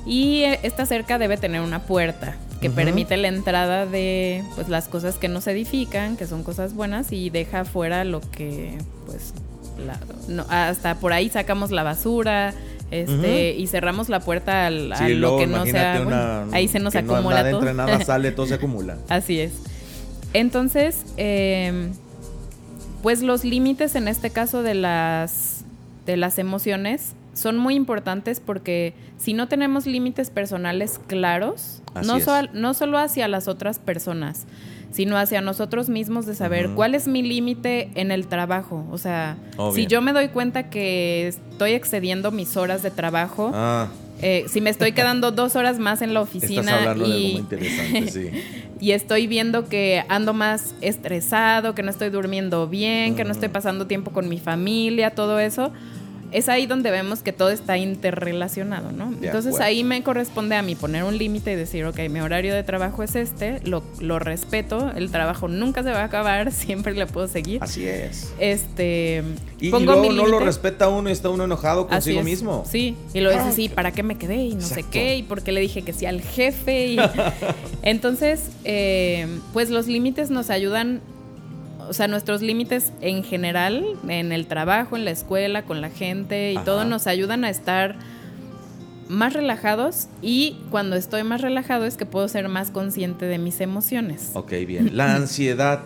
[0.04, 4.88] Y eh, esta cerca debe tener una puerta que permite la entrada de pues las
[4.88, 9.32] cosas que nos edifican, que son cosas buenas y deja fuera lo que pues
[10.48, 12.54] hasta por ahí sacamos la basura,
[12.90, 16.46] este, y cerramos la puerta al, a lo que no sea.
[16.52, 17.60] ahí se nos acumula no todo.
[17.60, 18.98] Entre nada sale, todo se acumula.
[19.08, 19.52] Así es.
[20.32, 21.92] Entonces, em,
[23.02, 25.64] pues los límites en este caso de las,
[26.06, 32.18] de las emociones son muy importantes porque si no tenemos límites personales claros, no,
[32.52, 34.46] no solo hacia las otras personas,
[34.90, 38.86] sino hacia nosotros mismos de saber cuál es mi límite en el trabajo.
[38.90, 39.36] O sea,
[39.74, 43.88] si yo me doy cuenta que estoy excediendo mis horas de trabajo, ah.
[44.22, 47.44] eh, si me estoy quedando dos horas más en la oficina y,
[48.80, 53.48] y estoy viendo que ando más estresado, que no estoy durmiendo bien, que no estoy
[53.48, 55.72] pasando tiempo con mi familia, todo eso
[56.32, 59.12] es ahí donde vemos que todo está interrelacionado, ¿no?
[59.22, 62.62] Entonces ahí me corresponde a mí poner un límite y decir, ok, mi horario de
[62.62, 67.06] trabajo es este, lo, lo, respeto, el trabajo nunca se va a acabar, siempre le
[67.06, 67.62] puedo seguir.
[67.62, 68.32] Así es.
[68.38, 69.22] Este.
[69.60, 72.64] Y, luego no lo respeta uno y está uno enojado consigo mismo.
[72.68, 74.36] Sí, y lo dice, ah, sí, ¿para qué me quedé?
[74.36, 76.86] Y no sé qué, y por qué le dije que sí al jefe.
[76.88, 76.98] Y...
[77.82, 81.00] Entonces, eh, pues los límites nos ayudan
[81.88, 86.52] o sea, nuestros límites en general, en el trabajo, en la escuela, con la gente
[86.52, 87.96] y todo, nos ayudan a estar
[89.08, 93.60] más relajados y cuando estoy más relajado es que puedo ser más consciente de mis
[93.60, 94.30] emociones.
[94.34, 94.96] Ok, bien.
[94.96, 95.80] La ansiedad,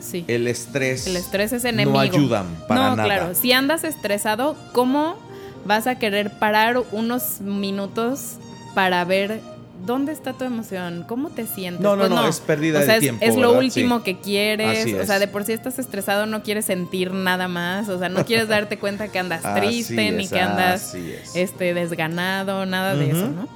[0.00, 0.24] sí.
[0.28, 1.06] el estrés.
[1.06, 1.92] El estrés es enemigo.
[1.92, 3.34] No ayudan para no, claro.
[3.34, 5.16] Si andas estresado, ¿cómo
[5.64, 8.36] vas a querer parar unos minutos
[8.74, 9.40] para ver
[9.86, 11.04] ¿dónde está tu emoción?
[11.08, 11.80] ¿Cómo te sientes?
[11.80, 13.24] No, no, pues no, es pérdida de tiempo.
[13.24, 14.94] Es, lo último que quieres.
[14.94, 17.88] O sea, de por sí estás estresado, no quieres sentir nada más.
[17.88, 20.94] O sea, no quieres darte cuenta que andas triste, ni que andas
[21.34, 23.48] este, desganado, nada de eso, ¿no?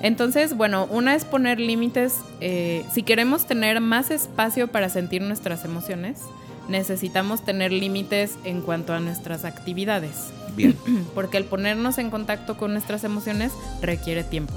[0.00, 2.14] Entonces, bueno, una es poner límites.
[2.40, 6.20] Eh, si queremos tener más espacio para sentir nuestras emociones,
[6.68, 10.30] necesitamos tener límites en cuanto a nuestras actividades.
[10.54, 10.76] Bien.
[11.14, 13.52] Porque el ponernos en contacto con nuestras emociones
[13.82, 14.54] requiere tiempo.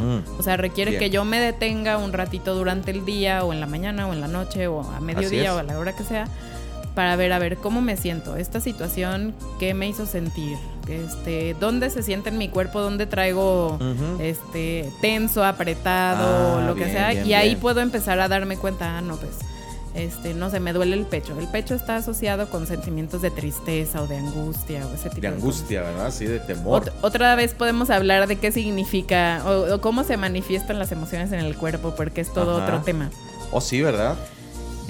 [0.00, 0.38] Mm.
[0.38, 3.66] O sea, requiere que yo me detenga un ratito durante el día o en la
[3.66, 6.26] mañana o en la noche o a mediodía o a la hora que sea
[6.94, 11.88] para ver a ver cómo me siento, esta situación qué me hizo sentir, este, dónde
[11.90, 13.78] se siente en mi cuerpo, dónde traigo
[14.20, 19.00] este tenso, apretado, ah, lo que sea, y ahí puedo empezar a darme cuenta, ah,
[19.00, 19.38] no, pues
[19.94, 21.38] este, no sé, me duele el pecho.
[21.38, 25.28] El pecho está asociado con sentimientos de tristeza o de angustia o ese tipo de,
[25.28, 26.12] angustia, ¿verdad?
[26.12, 26.92] Sí, de temor.
[27.02, 31.56] otra vez podemos hablar de qué significa o, cómo se manifiestan las emociones en el
[31.56, 33.10] cuerpo, porque es todo otro tema.
[33.52, 34.16] Oh, sí, ¿verdad?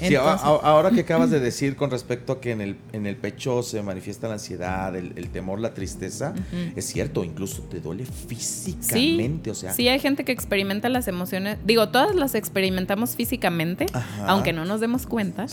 [0.07, 3.61] Sí, ahora que acabas de decir con respecto a que en el, en el pecho
[3.61, 6.33] se manifiesta la ansiedad, el, temor, la tristeza,
[6.75, 9.73] es cierto, incluso te duele físicamente, sí, o sea.
[9.73, 13.85] Sí, hay gente que experimenta las emociones, digo, todas las experimentamos físicamente,
[14.25, 15.45] aunque no nos demos cuenta,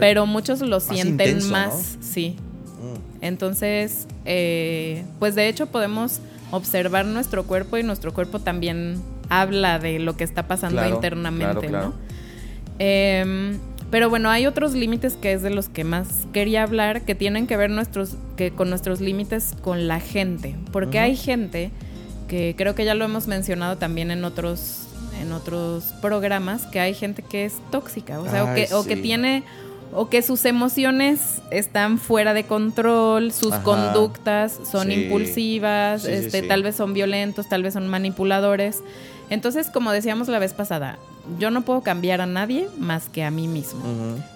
[0.00, 2.36] pero, muchos lo sienten más, sí.
[2.80, 3.24] Mm.
[3.24, 9.98] Entonces, eh, pues de hecho podemos observar nuestro cuerpo y nuestro cuerpo también habla de
[9.98, 11.94] lo que está pasando internamente, ¿no?
[12.78, 13.58] Eh,
[13.92, 17.46] pero bueno, hay otros límites que es de los que más quería hablar, que tienen
[17.46, 20.56] que ver nuestros, que con nuestros límites con la gente.
[20.72, 21.70] Porque hay gente
[22.26, 24.86] que creo que ya lo hemos mencionado también en otros,
[25.20, 28.96] en otros programas, que hay gente que es tóxica, o sea, o, que, o que
[28.96, 29.44] tiene
[29.94, 36.76] o que sus emociones están fuera de control, sus conductas son impulsivas, este, tal vez
[36.76, 38.82] son violentos, tal vez son manipuladores.
[39.32, 40.98] Entonces, como decíamos la vez pasada,
[41.38, 43.80] yo no puedo cambiar a nadie más que a mí mismo.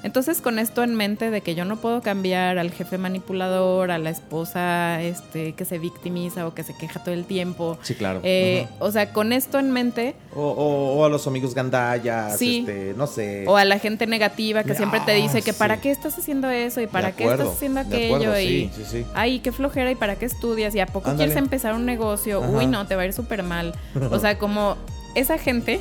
[0.02, 3.98] Entonces, con esto en mente de que yo no puedo cambiar al jefe manipulador, a
[3.98, 7.78] la esposa este, que se victimiza o que se queja todo el tiempo.
[7.82, 8.20] Sí, claro.
[8.22, 10.14] Eh, o sea, con esto en mente.
[10.34, 12.60] O, a los amigos gandallas, sí.
[12.60, 13.44] este, no sé.
[13.46, 16.80] O a la gente negativa que siempre te dice que para qué estás haciendo eso
[16.80, 18.38] y para qué estás haciendo aquello.
[18.38, 18.70] y,
[19.14, 22.40] ay, qué flojera y para qué estudias y a poco quieres empezar un negocio.
[22.40, 23.74] Uy, no, te va a ir súper mal.
[24.16, 24.76] O sea, como
[25.16, 25.80] esa gente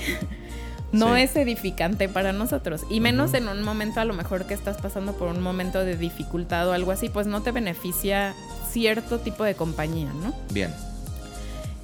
[0.92, 2.82] no es edificante para nosotros.
[2.90, 5.98] Y menos en un momento a lo mejor que estás pasando por un momento de
[5.98, 8.34] dificultad o algo así, pues no te beneficia
[8.72, 10.34] cierto tipo de compañía, ¿no?
[10.52, 10.74] Bien.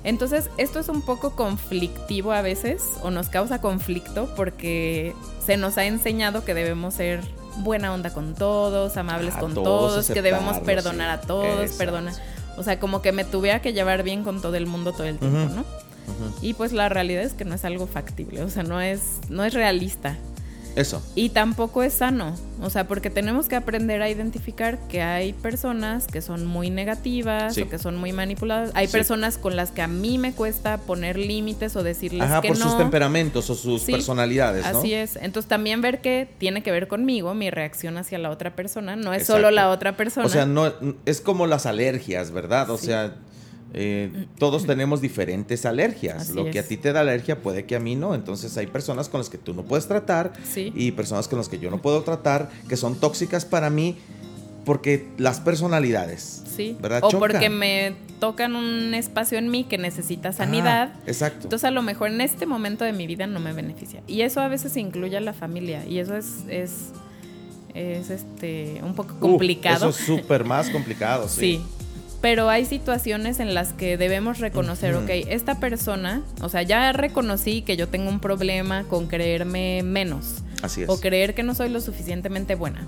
[0.04, 5.14] Entonces, esto es un poco conflictivo a veces o nos causa conflicto porque
[5.46, 7.22] se nos ha enseñado que debemos ser
[7.58, 12.14] buena onda con todos, amables con todos, que debemos perdonar a todos, perdonar.
[12.58, 15.20] O sea, como que me tuviera que llevar bien con todo el mundo todo el
[15.20, 15.66] tiempo, ¿no?
[16.42, 19.44] Y pues la realidad es que no es algo factible, o sea, no es, no
[19.44, 20.18] es realista.
[20.76, 21.04] Eso.
[21.16, 26.08] Y tampoco es sano, o sea, porque tenemos que aprender a identificar que hay personas
[26.08, 28.72] que son muy negativas o que son muy manipuladas.
[28.74, 32.56] Hay personas con las que a mí me cuesta poner límites o decirles Ajá, por
[32.56, 34.80] sus temperamentos o sus personalidades, ¿no?
[34.80, 35.18] Así es.
[35.18, 39.14] Entonces también ver que tiene que ver conmigo, mi reacción hacia la otra persona, no
[39.14, 40.26] es solo la otra persona.
[40.26, 40.72] O sea, no
[41.06, 42.70] es como las alergias, ¿verdad?
[42.70, 43.16] O sea,
[43.74, 46.32] eh, todos tenemos diferentes alergias.
[46.32, 48.16] Lo que a ti te da alergia puede que a mí no.
[48.16, 51.60] Entonces hay personas con las que tú no puedes tratar y personas con las que
[51.60, 53.98] yo no puedo tratar que son tóxicas para mí
[54.66, 56.44] porque las personalidades.
[56.56, 56.78] Sí.
[56.82, 57.04] ¿verdad?
[57.04, 60.94] O porque me tocan un espacio en mí que necesita sanidad.
[61.08, 61.44] exacto.
[61.44, 64.04] Entonces a lo mejor en este momento de mi vida no me beneficia.
[64.06, 65.86] Y eso a veces incluye a la familia.
[65.86, 66.90] Y eso es, es,
[67.74, 69.90] es este un poco complicado.
[69.90, 71.40] eso es súper más complicado, sí.
[71.40, 71.81] sí
[72.22, 77.64] pero hay situaciones en las que debemos reconocer, ok, esta persona, o sea, ya reconocí
[77.64, 80.44] que yo tengo un problema con creerme menos.
[80.62, 80.90] Así es.
[80.90, 82.88] O creer que no soy lo suficientemente buena.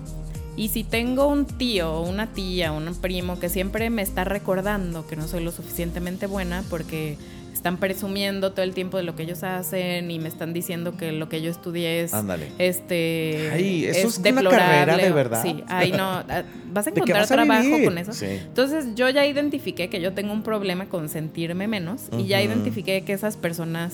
[0.56, 5.16] Y si tengo un tío, una tía, un primo que siempre me está recordando que
[5.16, 7.18] no soy lo suficientemente buena porque
[7.64, 11.14] están presumiendo todo el tiempo de lo que ellos hacen y me están diciendo que
[11.14, 12.12] lo que yo estudié es
[12.58, 15.42] este Ay, eso es, una carrera de verdad.
[15.42, 16.44] Sí, ahí no ah,
[16.74, 18.12] vas a encontrar trabajo con eso.
[18.26, 23.04] Entonces, yo ya identifiqué que yo tengo un problema con sentirme menos y ya identifiqué
[23.04, 23.94] que esas personas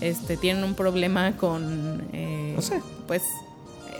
[0.00, 2.80] este tienen un problema con eh, no sé.
[3.08, 3.22] pues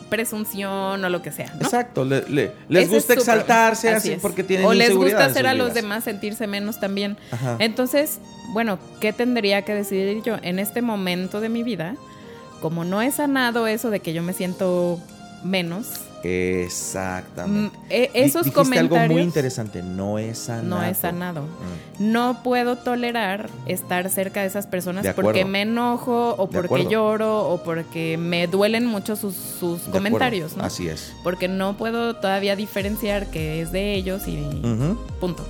[0.08, 1.52] presunción o lo que sea.
[1.60, 6.46] Exacto, les gusta exaltarse así, porque tienen O les gusta hacer a los demás sentirse
[6.46, 7.16] menos también.
[7.58, 8.20] Entonces,
[8.52, 11.96] bueno, ¿qué tendría que decidir yo en este momento de mi vida?
[12.60, 14.98] Como no he sanado eso de que yo me siento
[15.42, 15.88] menos,
[16.24, 17.76] Exactamente.
[17.76, 18.92] Mm, e, esos comentarios.
[18.92, 19.82] algo muy interesante.
[19.82, 20.68] No es sanado.
[20.68, 21.42] No es sanado.
[21.42, 22.12] Mm.
[22.12, 27.62] No puedo tolerar estar cerca de esas personas porque me enojo o porque lloro o
[27.62, 29.34] porque me duelen mucho sus,
[29.92, 30.56] comentarios.
[30.56, 30.64] ¿no?
[30.64, 31.14] Así es.
[31.22, 34.38] Porque no puedo todavía diferenciar que es de ellos y
[35.20, 35.44] punto.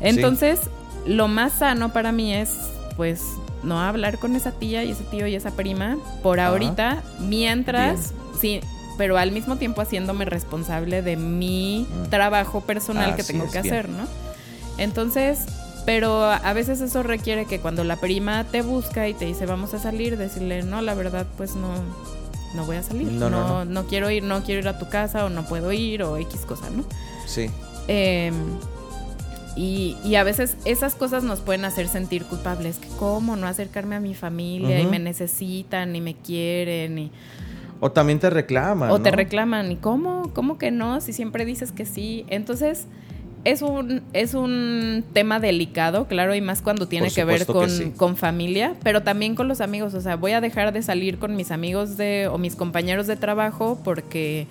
[0.00, 0.60] Entonces,
[1.06, 2.54] lo más sano para mí es,
[2.96, 3.22] pues,
[3.62, 8.12] no hablar con esa tía y ese tío y esa prima por ahorita, mientras.
[8.40, 8.60] Sí,
[8.96, 12.10] pero al mismo tiempo haciéndome responsable de mi mm.
[12.10, 14.06] trabajo personal que tengo que hacer, ¿no?
[14.78, 15.46] Entonces,
[15.84, 19.72] pero a veces eso requiere que cuando la prima te busca y te dice vamos
[19.74, 21.74] a salir, decirle, no, la verdad, pues no,
[22.54, 23.06] no voy a salir.
[23.06, 26.02] No, no, no, quiero ir, no quiero ir a tu casa o no puedo ir
[26.02, 26.84] o X cosa, ¿no?
[27.26, 27.50] Sí.
[27.88, 28.34] Em,
[29.54, 32.76] y, y, a veces esas cosas nos pueden hacer sentir culpables.
[32.76, 37.10] Que cómo no acercarme a mi familia y me necesitan y me quieren y
[37.80, 38.90] o también te reclaman.
[38.90, 39.72] O te reclaman.
[39.72, 40.30] ¿Y cómo?
[40.34, 41.00] ¿Cómo que no?
[41.00, 42.24] Si siempre dices que sí.
[42.28, 42.86] Entonces,
[43.44, 48.16] es un, es un tema delicado, claro, y más cuando tiene que ver con, con,
[48.16, 49.94] familia, pero también con los amigos.
[49.94, 53.14] O sea, voy a dejar de salir con mis amigos de, o mis compañeros de
[53.14, 54.48] trabajo porque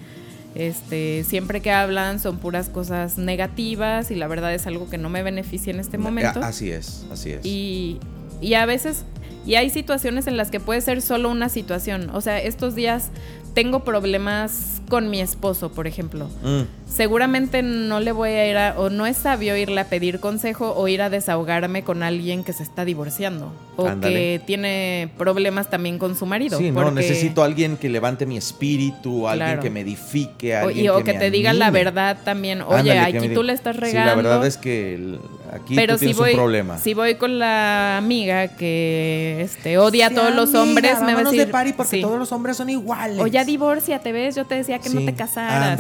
[0.56, 5.10] este, siempre que hablan son puras cosas negativas y la verdad es algo que no
[5.10, 6.40] me beneficia en este momento.
[6.42, 7.46] Así es, así es.
[7.46, 8.00] Y,
[8.40, 9.04] y a veces
[9.46, 12.10] y hay situaciones en las que puede ser solo una situación.
[12.14, 13.12] O sea, estos días
[13.56, 16.30] tengo problemas con mi esposo, por ejemplo.
[16.44, 16.62] Mm.
[16.88, 20.74] Seguramente no le voy a ir a, o no es sabio irle a pedir consejo
[20.76, 25.98] o ir a desahogarme con alguien que se está divorciando o que tiene problemas también
[25.98, 26.58] con su marido.
[26.58, 31.04] Sí, no, necesito a alguien que levante mi espíritu, alguien que me edifique, alguien o,
[31.04, 32.62] que, te diga la verdad también.
[32.62, 34.12] Oye, aquí tú le estás regando.
[34.12, 35.18] Sí, la verdad es que
[35.52, 36.78] aquí Pero tú tienes un problema.
[36.78, 41.24] Si voy con la amiga que este, odia a todos los hombres, me va a
[41.24, 41.40] decir...
[41.40, 43.20] de party porque todos los hombres son iguales.
[43.20, 45.80] O ya divorcia, te ves, yo te decía que no te casaras.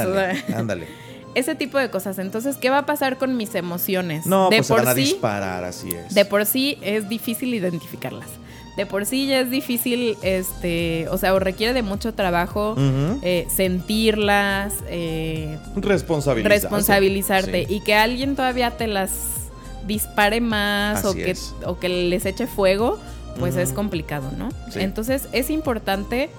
[0.55, 0.87] Ándale,
[1.35, 2.17] Ese tipo de cosas.
[2.17, 4.25] Entonces, ¿qué va a pasar con mis emociones?
[4.25, 6.13] No, de pues por se van a disparar, así es.
[6.15, 8.29] De por sí es difícil identificarlas.
[8.77, 12.75] De por sí ya es difícil, este, o sea, o requiere de mucho trabajo
[13.21, 19.11] eh, sentirlas, eh, responsabilizarte y que alguien todavía te las
[19.85, 22.99] dispare más o que, o que les eche fuego,
[23.39, 24.49] pues es complicado, ¿no?
[24.75, 26.29] Entonces es importante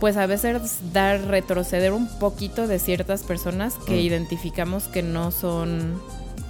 [0.00, 6.00] pues a veces dar retroceder un poquito de ciertas personas que identificamos que no son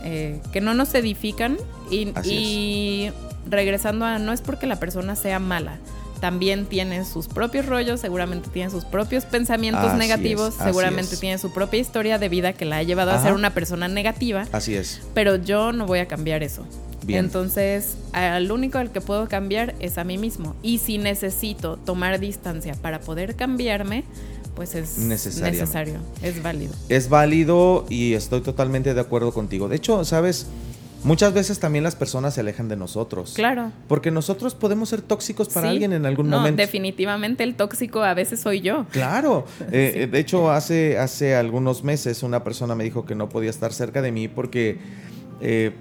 [0.05, 1.57] eh, que no nos edifican
[1.91, 3.11] y, y
[3.49, 5.79] regresando a no es porque la persona sea mala
[6.21, 11.81] también tiene sus propios rollos, seguramente tiene sus propios pensamientos negativos, seguramente tiene su propia
[11.81, 14.47] historia de vida que la ha llevado a ser una persona negativa.
[14.53, 15.01] Así es.
[15.14, 16.64] Pero yo no voy a cambiar eso.
[17.07, 20.55] Entonces, al único al que puedo cambiar es a mí mismo.
[20.62, 24.05] Y si necesito tomar distancia para poder cambiarme,
[24.55, 26.75] pues es necesario, es válido.
[26.89, 29.69] Es válido y estoy totalmente de acuerdo contigo.
[29.69, 30.49] De hecho, sabes,
[31.05, 33.33] muchas veces también las personas se alejan de nosotros.
[33.35, 33.73] Claro.
[33.89, 36.61] Porque nosotros podemos ser tóxicos para alguien en algún no, momento.
[36.61, 38.87] Definitivamente el tóxico a veces soy yo.
[38.91, 39.47] Claro.
[39.71, 43.51] Eh, eh, de hecho, hace, hace algunos meses una persona me dijo que no podía
[43.51, 44.79] estar cerca de mí porque,
[45.41, 45.73] eh,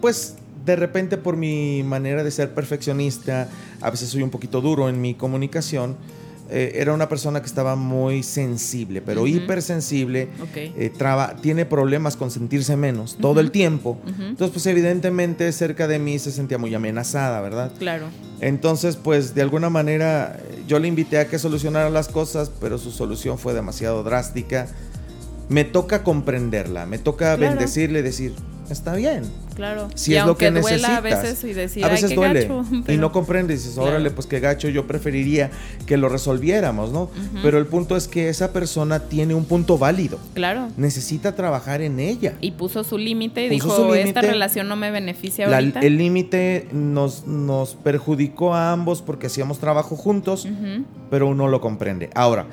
[0.00, 0.36] pues,
[0.66, 3.48] de repente por mi manera de ser perfeccionista,
[3.80, 5.96] a veces soy un poquito duro en mi comunicación,
[6.54, 10.92] eh, era una persona que estaba muy sensible, pero hipersensible, eh,
[11.40, 13.98] tiene problemas con sentirse menos todo el tiempo.
[14.06, 17.72] Entonces, pues evidentemente cerca de mí se sentía muy amenazada, ¿verdad?
[17.78, 18.08] Claro.
[18.42, 20.38] Entonces, pues de alguna manera
[20.68, 24.68] yo le invité a que solucionara las cosas, pero su solución fue demasiado drástica.
[25.48, 28.34] Me toca comprenderla, me toca bendecirle, decir,
[28.72, 29.24] está bien.
[29.54, 29.88] Claro.
[29.94, 30.90] Si es lo que necesitas.
[30.90, 34.40] a veces y decir, a veces duele gacho, y no comprendes, dices, órale, pues qué
[34.40, 35.50] gacho, yo preferiría
[35.86, 37.10] que lo resolviéramos, ¿no?
[37.42, 40.18] Pero el punto es que esa persona tiene un punto válido.
[40.34, 40.68] Claro.
[40.76, 42.34] Necesita trabajar en ella.
[42.40, 45.80] Y puso su límite y dijo, esta relación no me beneficia ahorita.
[45.80, 50.48] el límite nos, nos perjudicó a ambos porque hacíamos trabajo juntos,
[51.10, 52.10] pero uno lo comprende.
[52.14, 52.46] Ahora,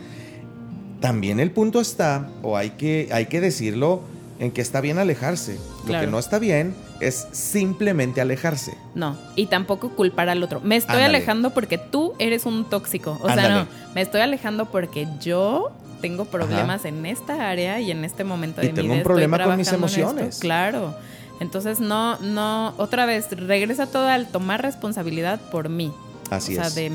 [0.99, 4.01] también el punto está, o hay que, hay que decirlo,
[4.39, 5.59] en que está bien alejarse.
[5.85, 8.75] Lo que no está bien es simplemente alejarse.
[8.95, 10.61] No, y tampoco culpar al otro.
[10.61, 13.19] Me estoy alejando porque tú eres un tóxico.
[13.21, 15.71] O sea, no, me estoy alejando porque yo
[16.01, 19.43] tengo problemas en esta área y en este momento de y mi tengo un problema
[19.43, 20.39] con mis emociones.
[20.39, 20.95] Claro.
[21.39, 25.93] Entonces, no, no, otra vez, regresa todo al tomar responsabilidad por mí.
[26.29, 26.91] Así o sea, De,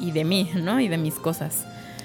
[0.00, 0.80] y de mí, ¿no?
[0.80, 1.64] Y de mis cosas.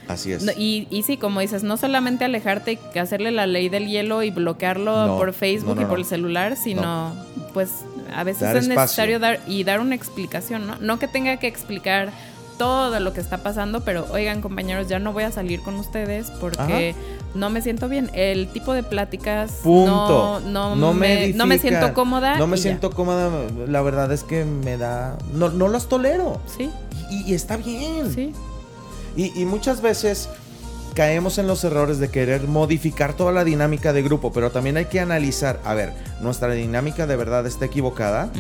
[0.10, 0.44] Así es.
[0.58, 4.32] y, y, sí, como dices, no solamente alejarte y hacerle la ley del hielo y
[4.32, 7.14] bloquearlo por Facebook y por el celular, sino
[7.54, 10.78] pues a veces es necesario dar y dar una explicación, ¿no?
[10.78, 12.12] No que tenga que explicar
[12.58, 16.30] todo lo que está pasando, pero oigan compañeros, ya no voy a salir con ustedes
[16.42, 16.94] porque
[17.34, 18.10] no me siento bien.
[18.14, 20.42] El tipo de pláticas Punto.
[20.42, 22.38] No, no, me, no, me, siento cómoda.
[22.38, 23.32] No me siento cómoda,
[23.68, 25.18] la verdad es que me da...
[25.34, 26.42] No, no las tolero.
[26.58, 26.70] Sí.
[27.10, 28.14] Y, está bien.
[28.14, 28.34] Sí.
[29.16, 30.30] Y, y muchas veces
[30.96, 34.86] caemos en los errores de querer modificar toda la dinámica de grupo, pero también hay
[34.86, 38.32] que analizar, a ver, nuestra dinámica de verdad está equivocada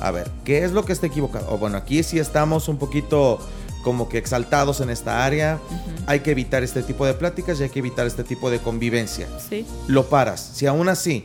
[0.00, 1.46] a ver, ¿qué es lo que está equivocado?
[1.52, 3.38] O bueno, aquí sí estamos un poquito
[3.82, 5.58] como que exaltados en esta área.
[6.06, 9.28] Hay que evitar este tipo de pláticas y hay que evitar este tipo de convivencia.
[9.48, 9.64] Sí.
[9.86, 10.50] Lo paras.
[10.54, 11.24] Si aún así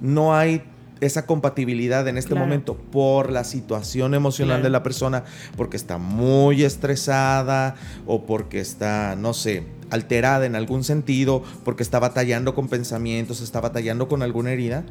[0.00, 0.62] no hay
[1.00, 5.24] esa compatibilidad en este momento por la situación emocional de la persona,
[5.56, 7.74] porque está muy estresada
[8.06, 13.60] o porque está, no sé, alterada en algún sentido, porque está batallando con pensamientos, está
[13.60, 14.84] batallando con alguna herida,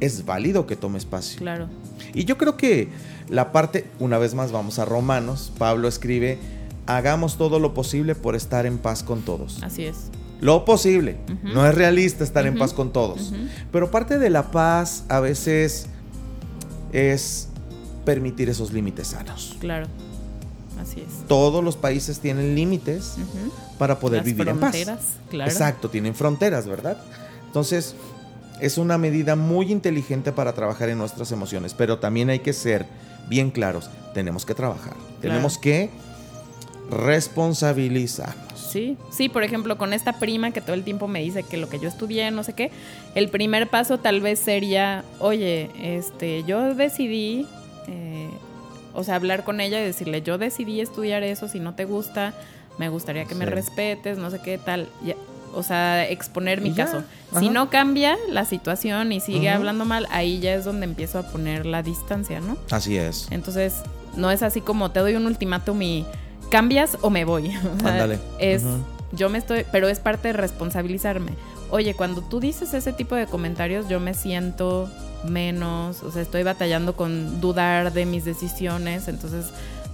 [0.00, 1.38] es válido que tome espacio.
[1.38, 1.68] Claro.
[2.14, 2.88] Y yo creo que
[3.28, 6.38] la parte, una vez más vamos a Romanos, Pablo escribe,
[6.86, 9.62] hagamos todo lo posible por estar en paz con todos.
[9.62, 10.10] Así es.
[10.40, 11.16] Lo posible.
[11.42, 13.32] No es realista estar en paz con todos.
[13.72, 15.86] Pero parte de la paz a veces
[16.92, 17.48] es
[18.04, 19.56] permitir esos límites sanos.
[19.60, 19.86] Claro.
[20.80, 21.26] Así es.
[21.26, 23.16] Todos los países tienen límites
[23.78, 24.76] para poder vivir en paz.
[25.30, 25.50] Claro.
[25.50, 26.98] Exacto, tienen fronteras, ¿verdad?
[27.46, 27.94] Entonces,
[28.60, 32.86] es una medida muy inteligente para trabajar en nuestras emociones, pero también hay que ser
[33.28, 33.90] bien claros.
[34.14, 34.94] Tenemos que trabajar.
[35.20, 35.90] Tenemos que
[36.90, 38.55] responsabilizarnos.
[38.68, 41.68] Sí, sí, por ejemplo, con esta prima que todo el tiempo me dice que lo
[41.68, 42.70] que yo estudié, no sé qué,
[43.14, 47.46] el primer paso tal vez sería, oye, este, yo decidí
[47.88, 48.28] eh,
[48.96, 52.32] o sea, hablar con ella y decirle, yo decidí estudiar eso, si no te gusta,
[52.78, 54.88] me gustaría que me respetes, no sé qué tal.
[55.52, 57.02] o sea, exponer mi caso.
[57.38, 61.22] Si no cambia la situación y sigue hablando mal, ahí ya es donde empiezo a
[61.24, 62.56] poner la distancia, ¿no?
[62.70, 63.28] Así es.
[63.30, 63.82] Entonces,
[64.16, 66.06] no es así como te doy un ultimátum y
[66.50, 67.50] cambias o me voy.
[67.84, 68.18] Ándale.
[68.38, 68.62] es,
[69.12, 71.32] yo me estoy, pero es parte de responsabilizarme.
[71.70, 74.88] Oye, cuando tú dices ese tipo de comentarios, yo me siento
[75.24, 79.46] menos, o sea, estoy batallando con dudar de mis decisiones, entonces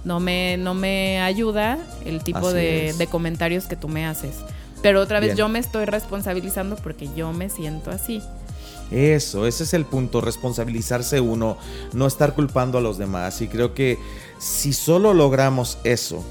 [0.03, 4.35] no me, no me ayuda el tipo de, comentarios que tú me haces.
[4.81, 8.21] Pero otra vez yo me estoy responsabilizando porque yo me siento así.
[8.93, 11.57] Eso, ese es el punto, responsabilizarse uno,
[11.93, 13.41] no estar culpando a los demás.
[13.41, 13.97] Y creo que
[14.37, 16.23] si solo logramos eso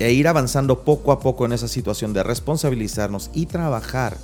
[0.00, 4.18] e ir avanzando poco a poco en esa situación de responsabilizarnos y trabajar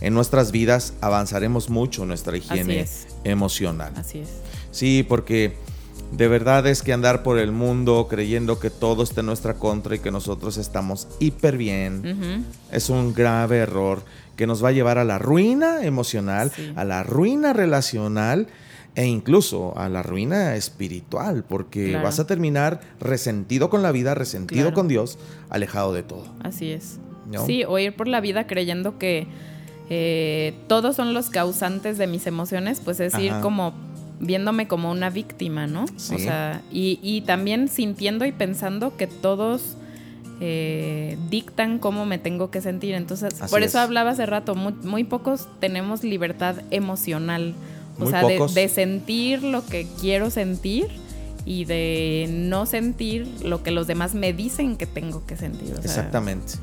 [0.00, 2.86] en nuestras vidas, avanzaremos mucho en nuestra higiene
[3.24, 3.92] emocional.
[3.96, 4.28] Así es.
[4.70, 5.56] Sí, porque
[6.12, 9.96] de verdad es que andar por el mundo creyendo que todo está en nuestra contra
[9.96, 14.04] y que nosotros estamos hiper bien es un grave error
[14.36, 18.48] que nos va a llevar a la ruina emocional, a la ruina relacional
[18.94, 24.72] e incluso a la ruina espiritual, porque vas a terminar resentido con la vida, resentido
[24.72, 25.18] con Dios,
[25.50, 26.24] alejado de todo.
[26.42, 26.98] Así es.
[27.44, 29.26] Sí, o ir por la vida creyendo que
[29.90, 33.74] eh, todos son los causantes de mis emociones, pues es ir como
[34.18, 35.84] viéndome como una víctima, ¿no?
[35.84, 39.76] O sea, y, también sintiendo y pensando que todos
[40.40, 42.94] eh, dictan cómo me tengo que sentir.
[42.94, 47.54] Entonces, por eso hablaba hace rato, muy, pocos tenemos libertad emocional.
[47.98, 50.88] O sea, de, sentir lo que quiero sentir
[51.46, 55.74] y de no sentir lo que los demás me dicen que tengo que sentir.
[55.82, 56.54] Exactamente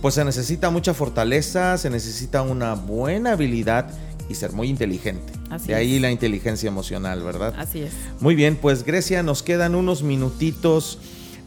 [0.00, 3.90] pues se necesita mucha fortaleza, se necesita una buena habilidad
[4.28, 5.32] y ser muy inteligente.
[5.50, 7.54] Así de ahí la inteligencia emocional, ¿verdad?
[7.58, 7.92] Así es.
[8.20, 10.98] Muy bien, pues Grecia, nos quedan unos minutitos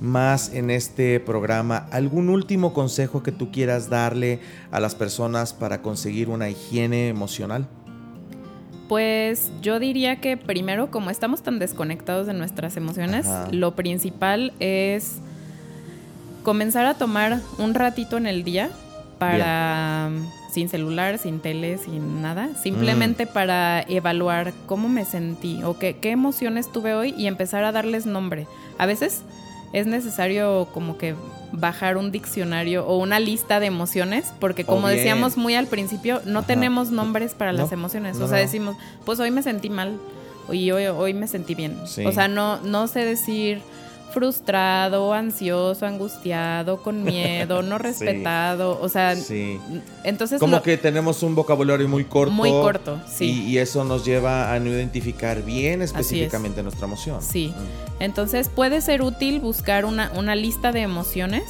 [0.02, 1.88] más en este programa.
[1.92, 4.40] ¿Algún último consejo que tú quieras darle
[4.72, 7.68] a las personas para conseguir una higiene emocional?
[8.90, 15.18] Pues yo diría que primero, como estamos tan desconectados de nuestras emociones, lo principal es
[16.44, 18.70] comenzar a tomar un ratito en el día
[19.20, 20.10] para
[20.52, 23.30] sin celular, sin tele, sin nada, simplemente mm.
[23.30, 28.06] para evaluar cómo me sentí o qué, qué emociones tuve hoy y empezar a darles
[28.06, 28.48] nombre.
[28.78, 29.24] A veces
[29.74, 31.16] es necesario como que
[31.52, 36.44] bajar un diccionario o una lista de emociones, porque como decíamos muy al principio, no
[36.44, 38.20] tenemos nombres para las emociones.
[38.20, 39.98] o sea, decimos, pues hoy me sentí mal
[40.52, 41.78] y hoy, hoy me sentí bien.
[42.06, 43.62] O sea, no, no sé decir
[44.12, 49.16] frustrado, ansioso, angustiado, con miedo, no respetado, o sea,
[50.04, 54.54] entonces como que tenemos un vocabulario muy corto, muy corto, sí, y, eso nos lleva
[54.54, 57.22] a no identificar bien específicamente nuestra emoción.
[57.22, 57.54] Sí,
[58.00, 61.44] entonces puede ser útil buscar una, una lista de emociones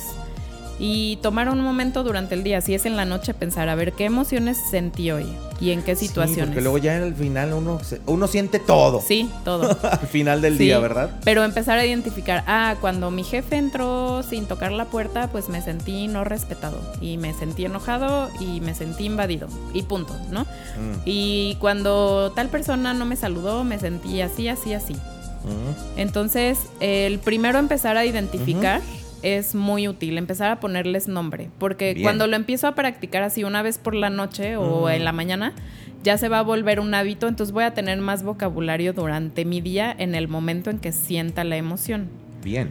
[0.84, 3.94] y tomar un momento durante el día, si es en la noche, pensar a ver
[3.94, 5.28] qué emociones sentí hoy
[5.60, 6.48] y en qué situaciones.
[6.48, 9.00] porque luego ya en el final uno, uno siente todo.
[9.00, 9.78] Sí, todo.
[9.84, 11.12] Al final del día, ¿verdad?
[11.24, 15.62] Pero empezar a identificar, ah, cuando mi jefe entró sin tocar la puerta, pues me
[15.62, 20.46] sentí no respetado y me sentí enojado y me sentí invadido y punto, ¿no?
[20.46, 21.02] Mm.
[21.06, 24.94] Y cuando tal persona no me saludó, me sentí así, así, así.
[24.96, 26.00] Mm.
[26.00, 28.82] Entonces, el primero empezar a identificar
[29.24, 33.62] es muy útil empezar a ponerles nombre, porque cuando lo empiezo a practicar así una
[33.62, 35.54] vez por la noche o en la mañana,
[36.04, 39.62] ya se va a volver un hábito, entonces voy a tener más vocabulario durante mi
[39.62, 42.10] día en el momento en que sienta la emoción.
[42.44, 42.70] Bien.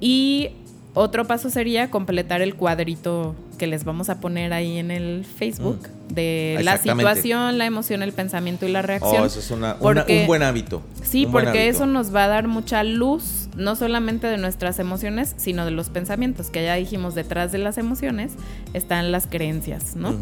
[0.00, 0.50] Y
[0.94, 5.88] otro paso sería completar el cuadrito que les vamos a poner ahí en el Facebook
[5.88, 6.14] mm.
[6.14, 9.22] de la situación, la emoción, el pensamiento y la reacción.
[9.22, 10.82] Oh, eso es un buen hábito.
[11.02, 15.64] Sí, porque eso nos va a dar mucha luz, no solamente de nuestras emociones, sino
[15.64, 18.32] de los pensamientos, que ya dijimos, detrás de las emociones
[18.74, 20.14] están las creencias, ¿no?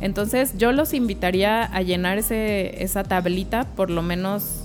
[0.00, 4.62] Entonces yo los invitaría a llenar ese, esa tablita por lo menos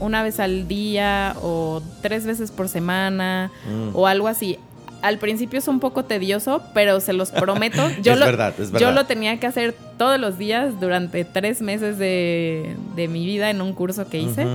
[0.00, 3.96] una vez al día o tres veces por semana mm.
[3.96, 4.58] o algo así
[5.02, 7.82] al principio es un poco tedioso, pero se los prometo.
[8.02, 8.88] Yo es lo, verdad, es verdad.
[8.88, 13.60] Yo lo tenía que hacer todos los días durante tres meses de, mi vida en
[13.60, 14.46] un curso que hice.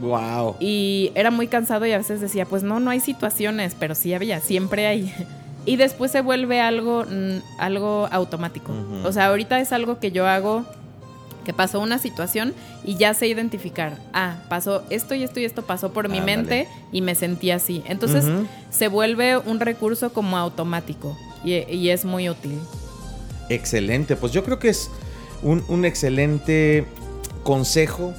[0.00, 0.56] Wow.
[0.60, 4.14] Y era muy cansado y a veces decía, pues no, no hay situaciones, pero sí
[4.14, 5.14] había, siempre hay.
[5.66, 8.70] Y después se vuelve algo, mm, algo automático.
[9.02, 10.66] O sea, ahorita es algo que yo hago
[11.44, 15.62] que pasó una situación y ya sé identificar, ah, pasó esto y esto y esto
[15.62, 17.82] pasó por mi mente y me sentí así.
[17.86, 18.24] Entonces
[18.70, 22.58] se vuelve un recurso como automático y, es muy útil.
[23.48, 24.90] Excelente, pues yo creo que es
[25.42, 26.86] un, un excelente
[27.42, 28.14] consejo.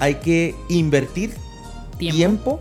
[0.00, 1.43] Hay que invertir
[1.98, 2.60] tiempo,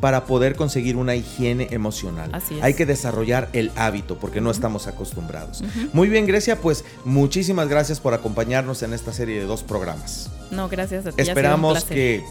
[0.00, 2.30] para poder conseguir una higiene emocional.
[2.62, 5.62] Hay que desarrollar el hábito porque no estamos acostumbrados.
[5.92, 10.30] Muy bien, Grecia, pues muchísimas gracias por acompañarnos en esta serie de dos programas.
[10.50, 11.22] No, gracias a ti.
[11.22, 12.24] Esperamos que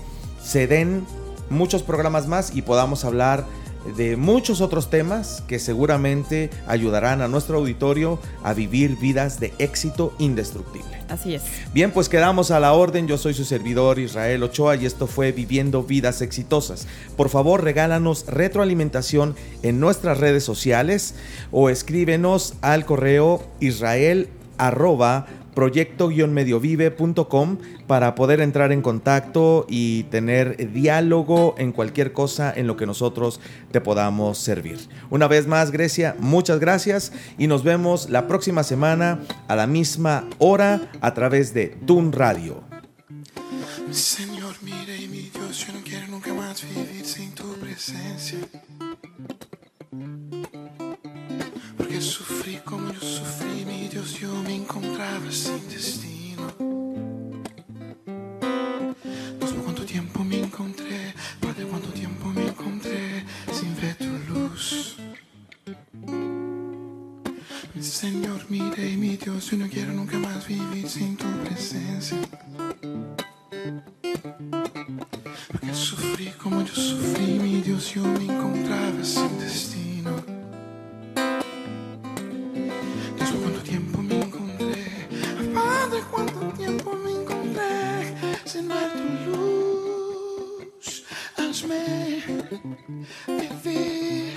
[0.44, 1.06] se den
[1.50, 3.46] muchos programas más y podamos hablar
[3.96, 10.14] de muchos otros temas que seguramente ayudarán a nuestro auditorio a vivir vidas de éxito
[10.20, 10.98] indestructible.
[11.10, 11.44] Así es.
[11.74, 13.08] Bien, pues quedamos a la orden.
[13.08, 16.88] Yo soy su servidor Israel Ochoa y esto fue Viviendo Vidas Exitosas.
[17.16, 21.16] Por favor, regálanos retroalimentación en nuestras redes sociales
[21.52, 24.30] o escríbenos al correo israel
[25.54, 32.86] proyecto-mediovive.com para poder entrar en contacto y tener diálogo en cualquier cosa en lo que
[32.86, 33.40] nosotros
[33.72, 34.80] te podamos servir.
[35.10, 40.26] Una vez más, Grecia, muchas gracias y nos vemos la próxima semana a la misma
[40.38, 42.64] hora a través de Tun Radio.
[43.92, 48.40] Señor, mire y mi Dios, yo no quiero nunca más vivir sin tu presencia.
[51.78, 53.53] Porque sufrí como yo sufrí,
[54.64, 56.48] encontraba sin destino.
[59.40, 64.98] No sé cuánto tiempo me encontré, Padre, cuánto tiempo me encontré sin ver tu luz.
[67.82, 72.18] Señor, mire y mi Dios, yo no quiero nunca más vivir sin tu presencia.
[75.52, 79.83] Porque sufrí como yo sufrí, mi Dios, yo me encontraba sin destino.
[86.12, 91.04] Quanto tempo me encontré llenar tu luz.
[91.38, 92.24] Hazme
[93.28, 94.34] vivir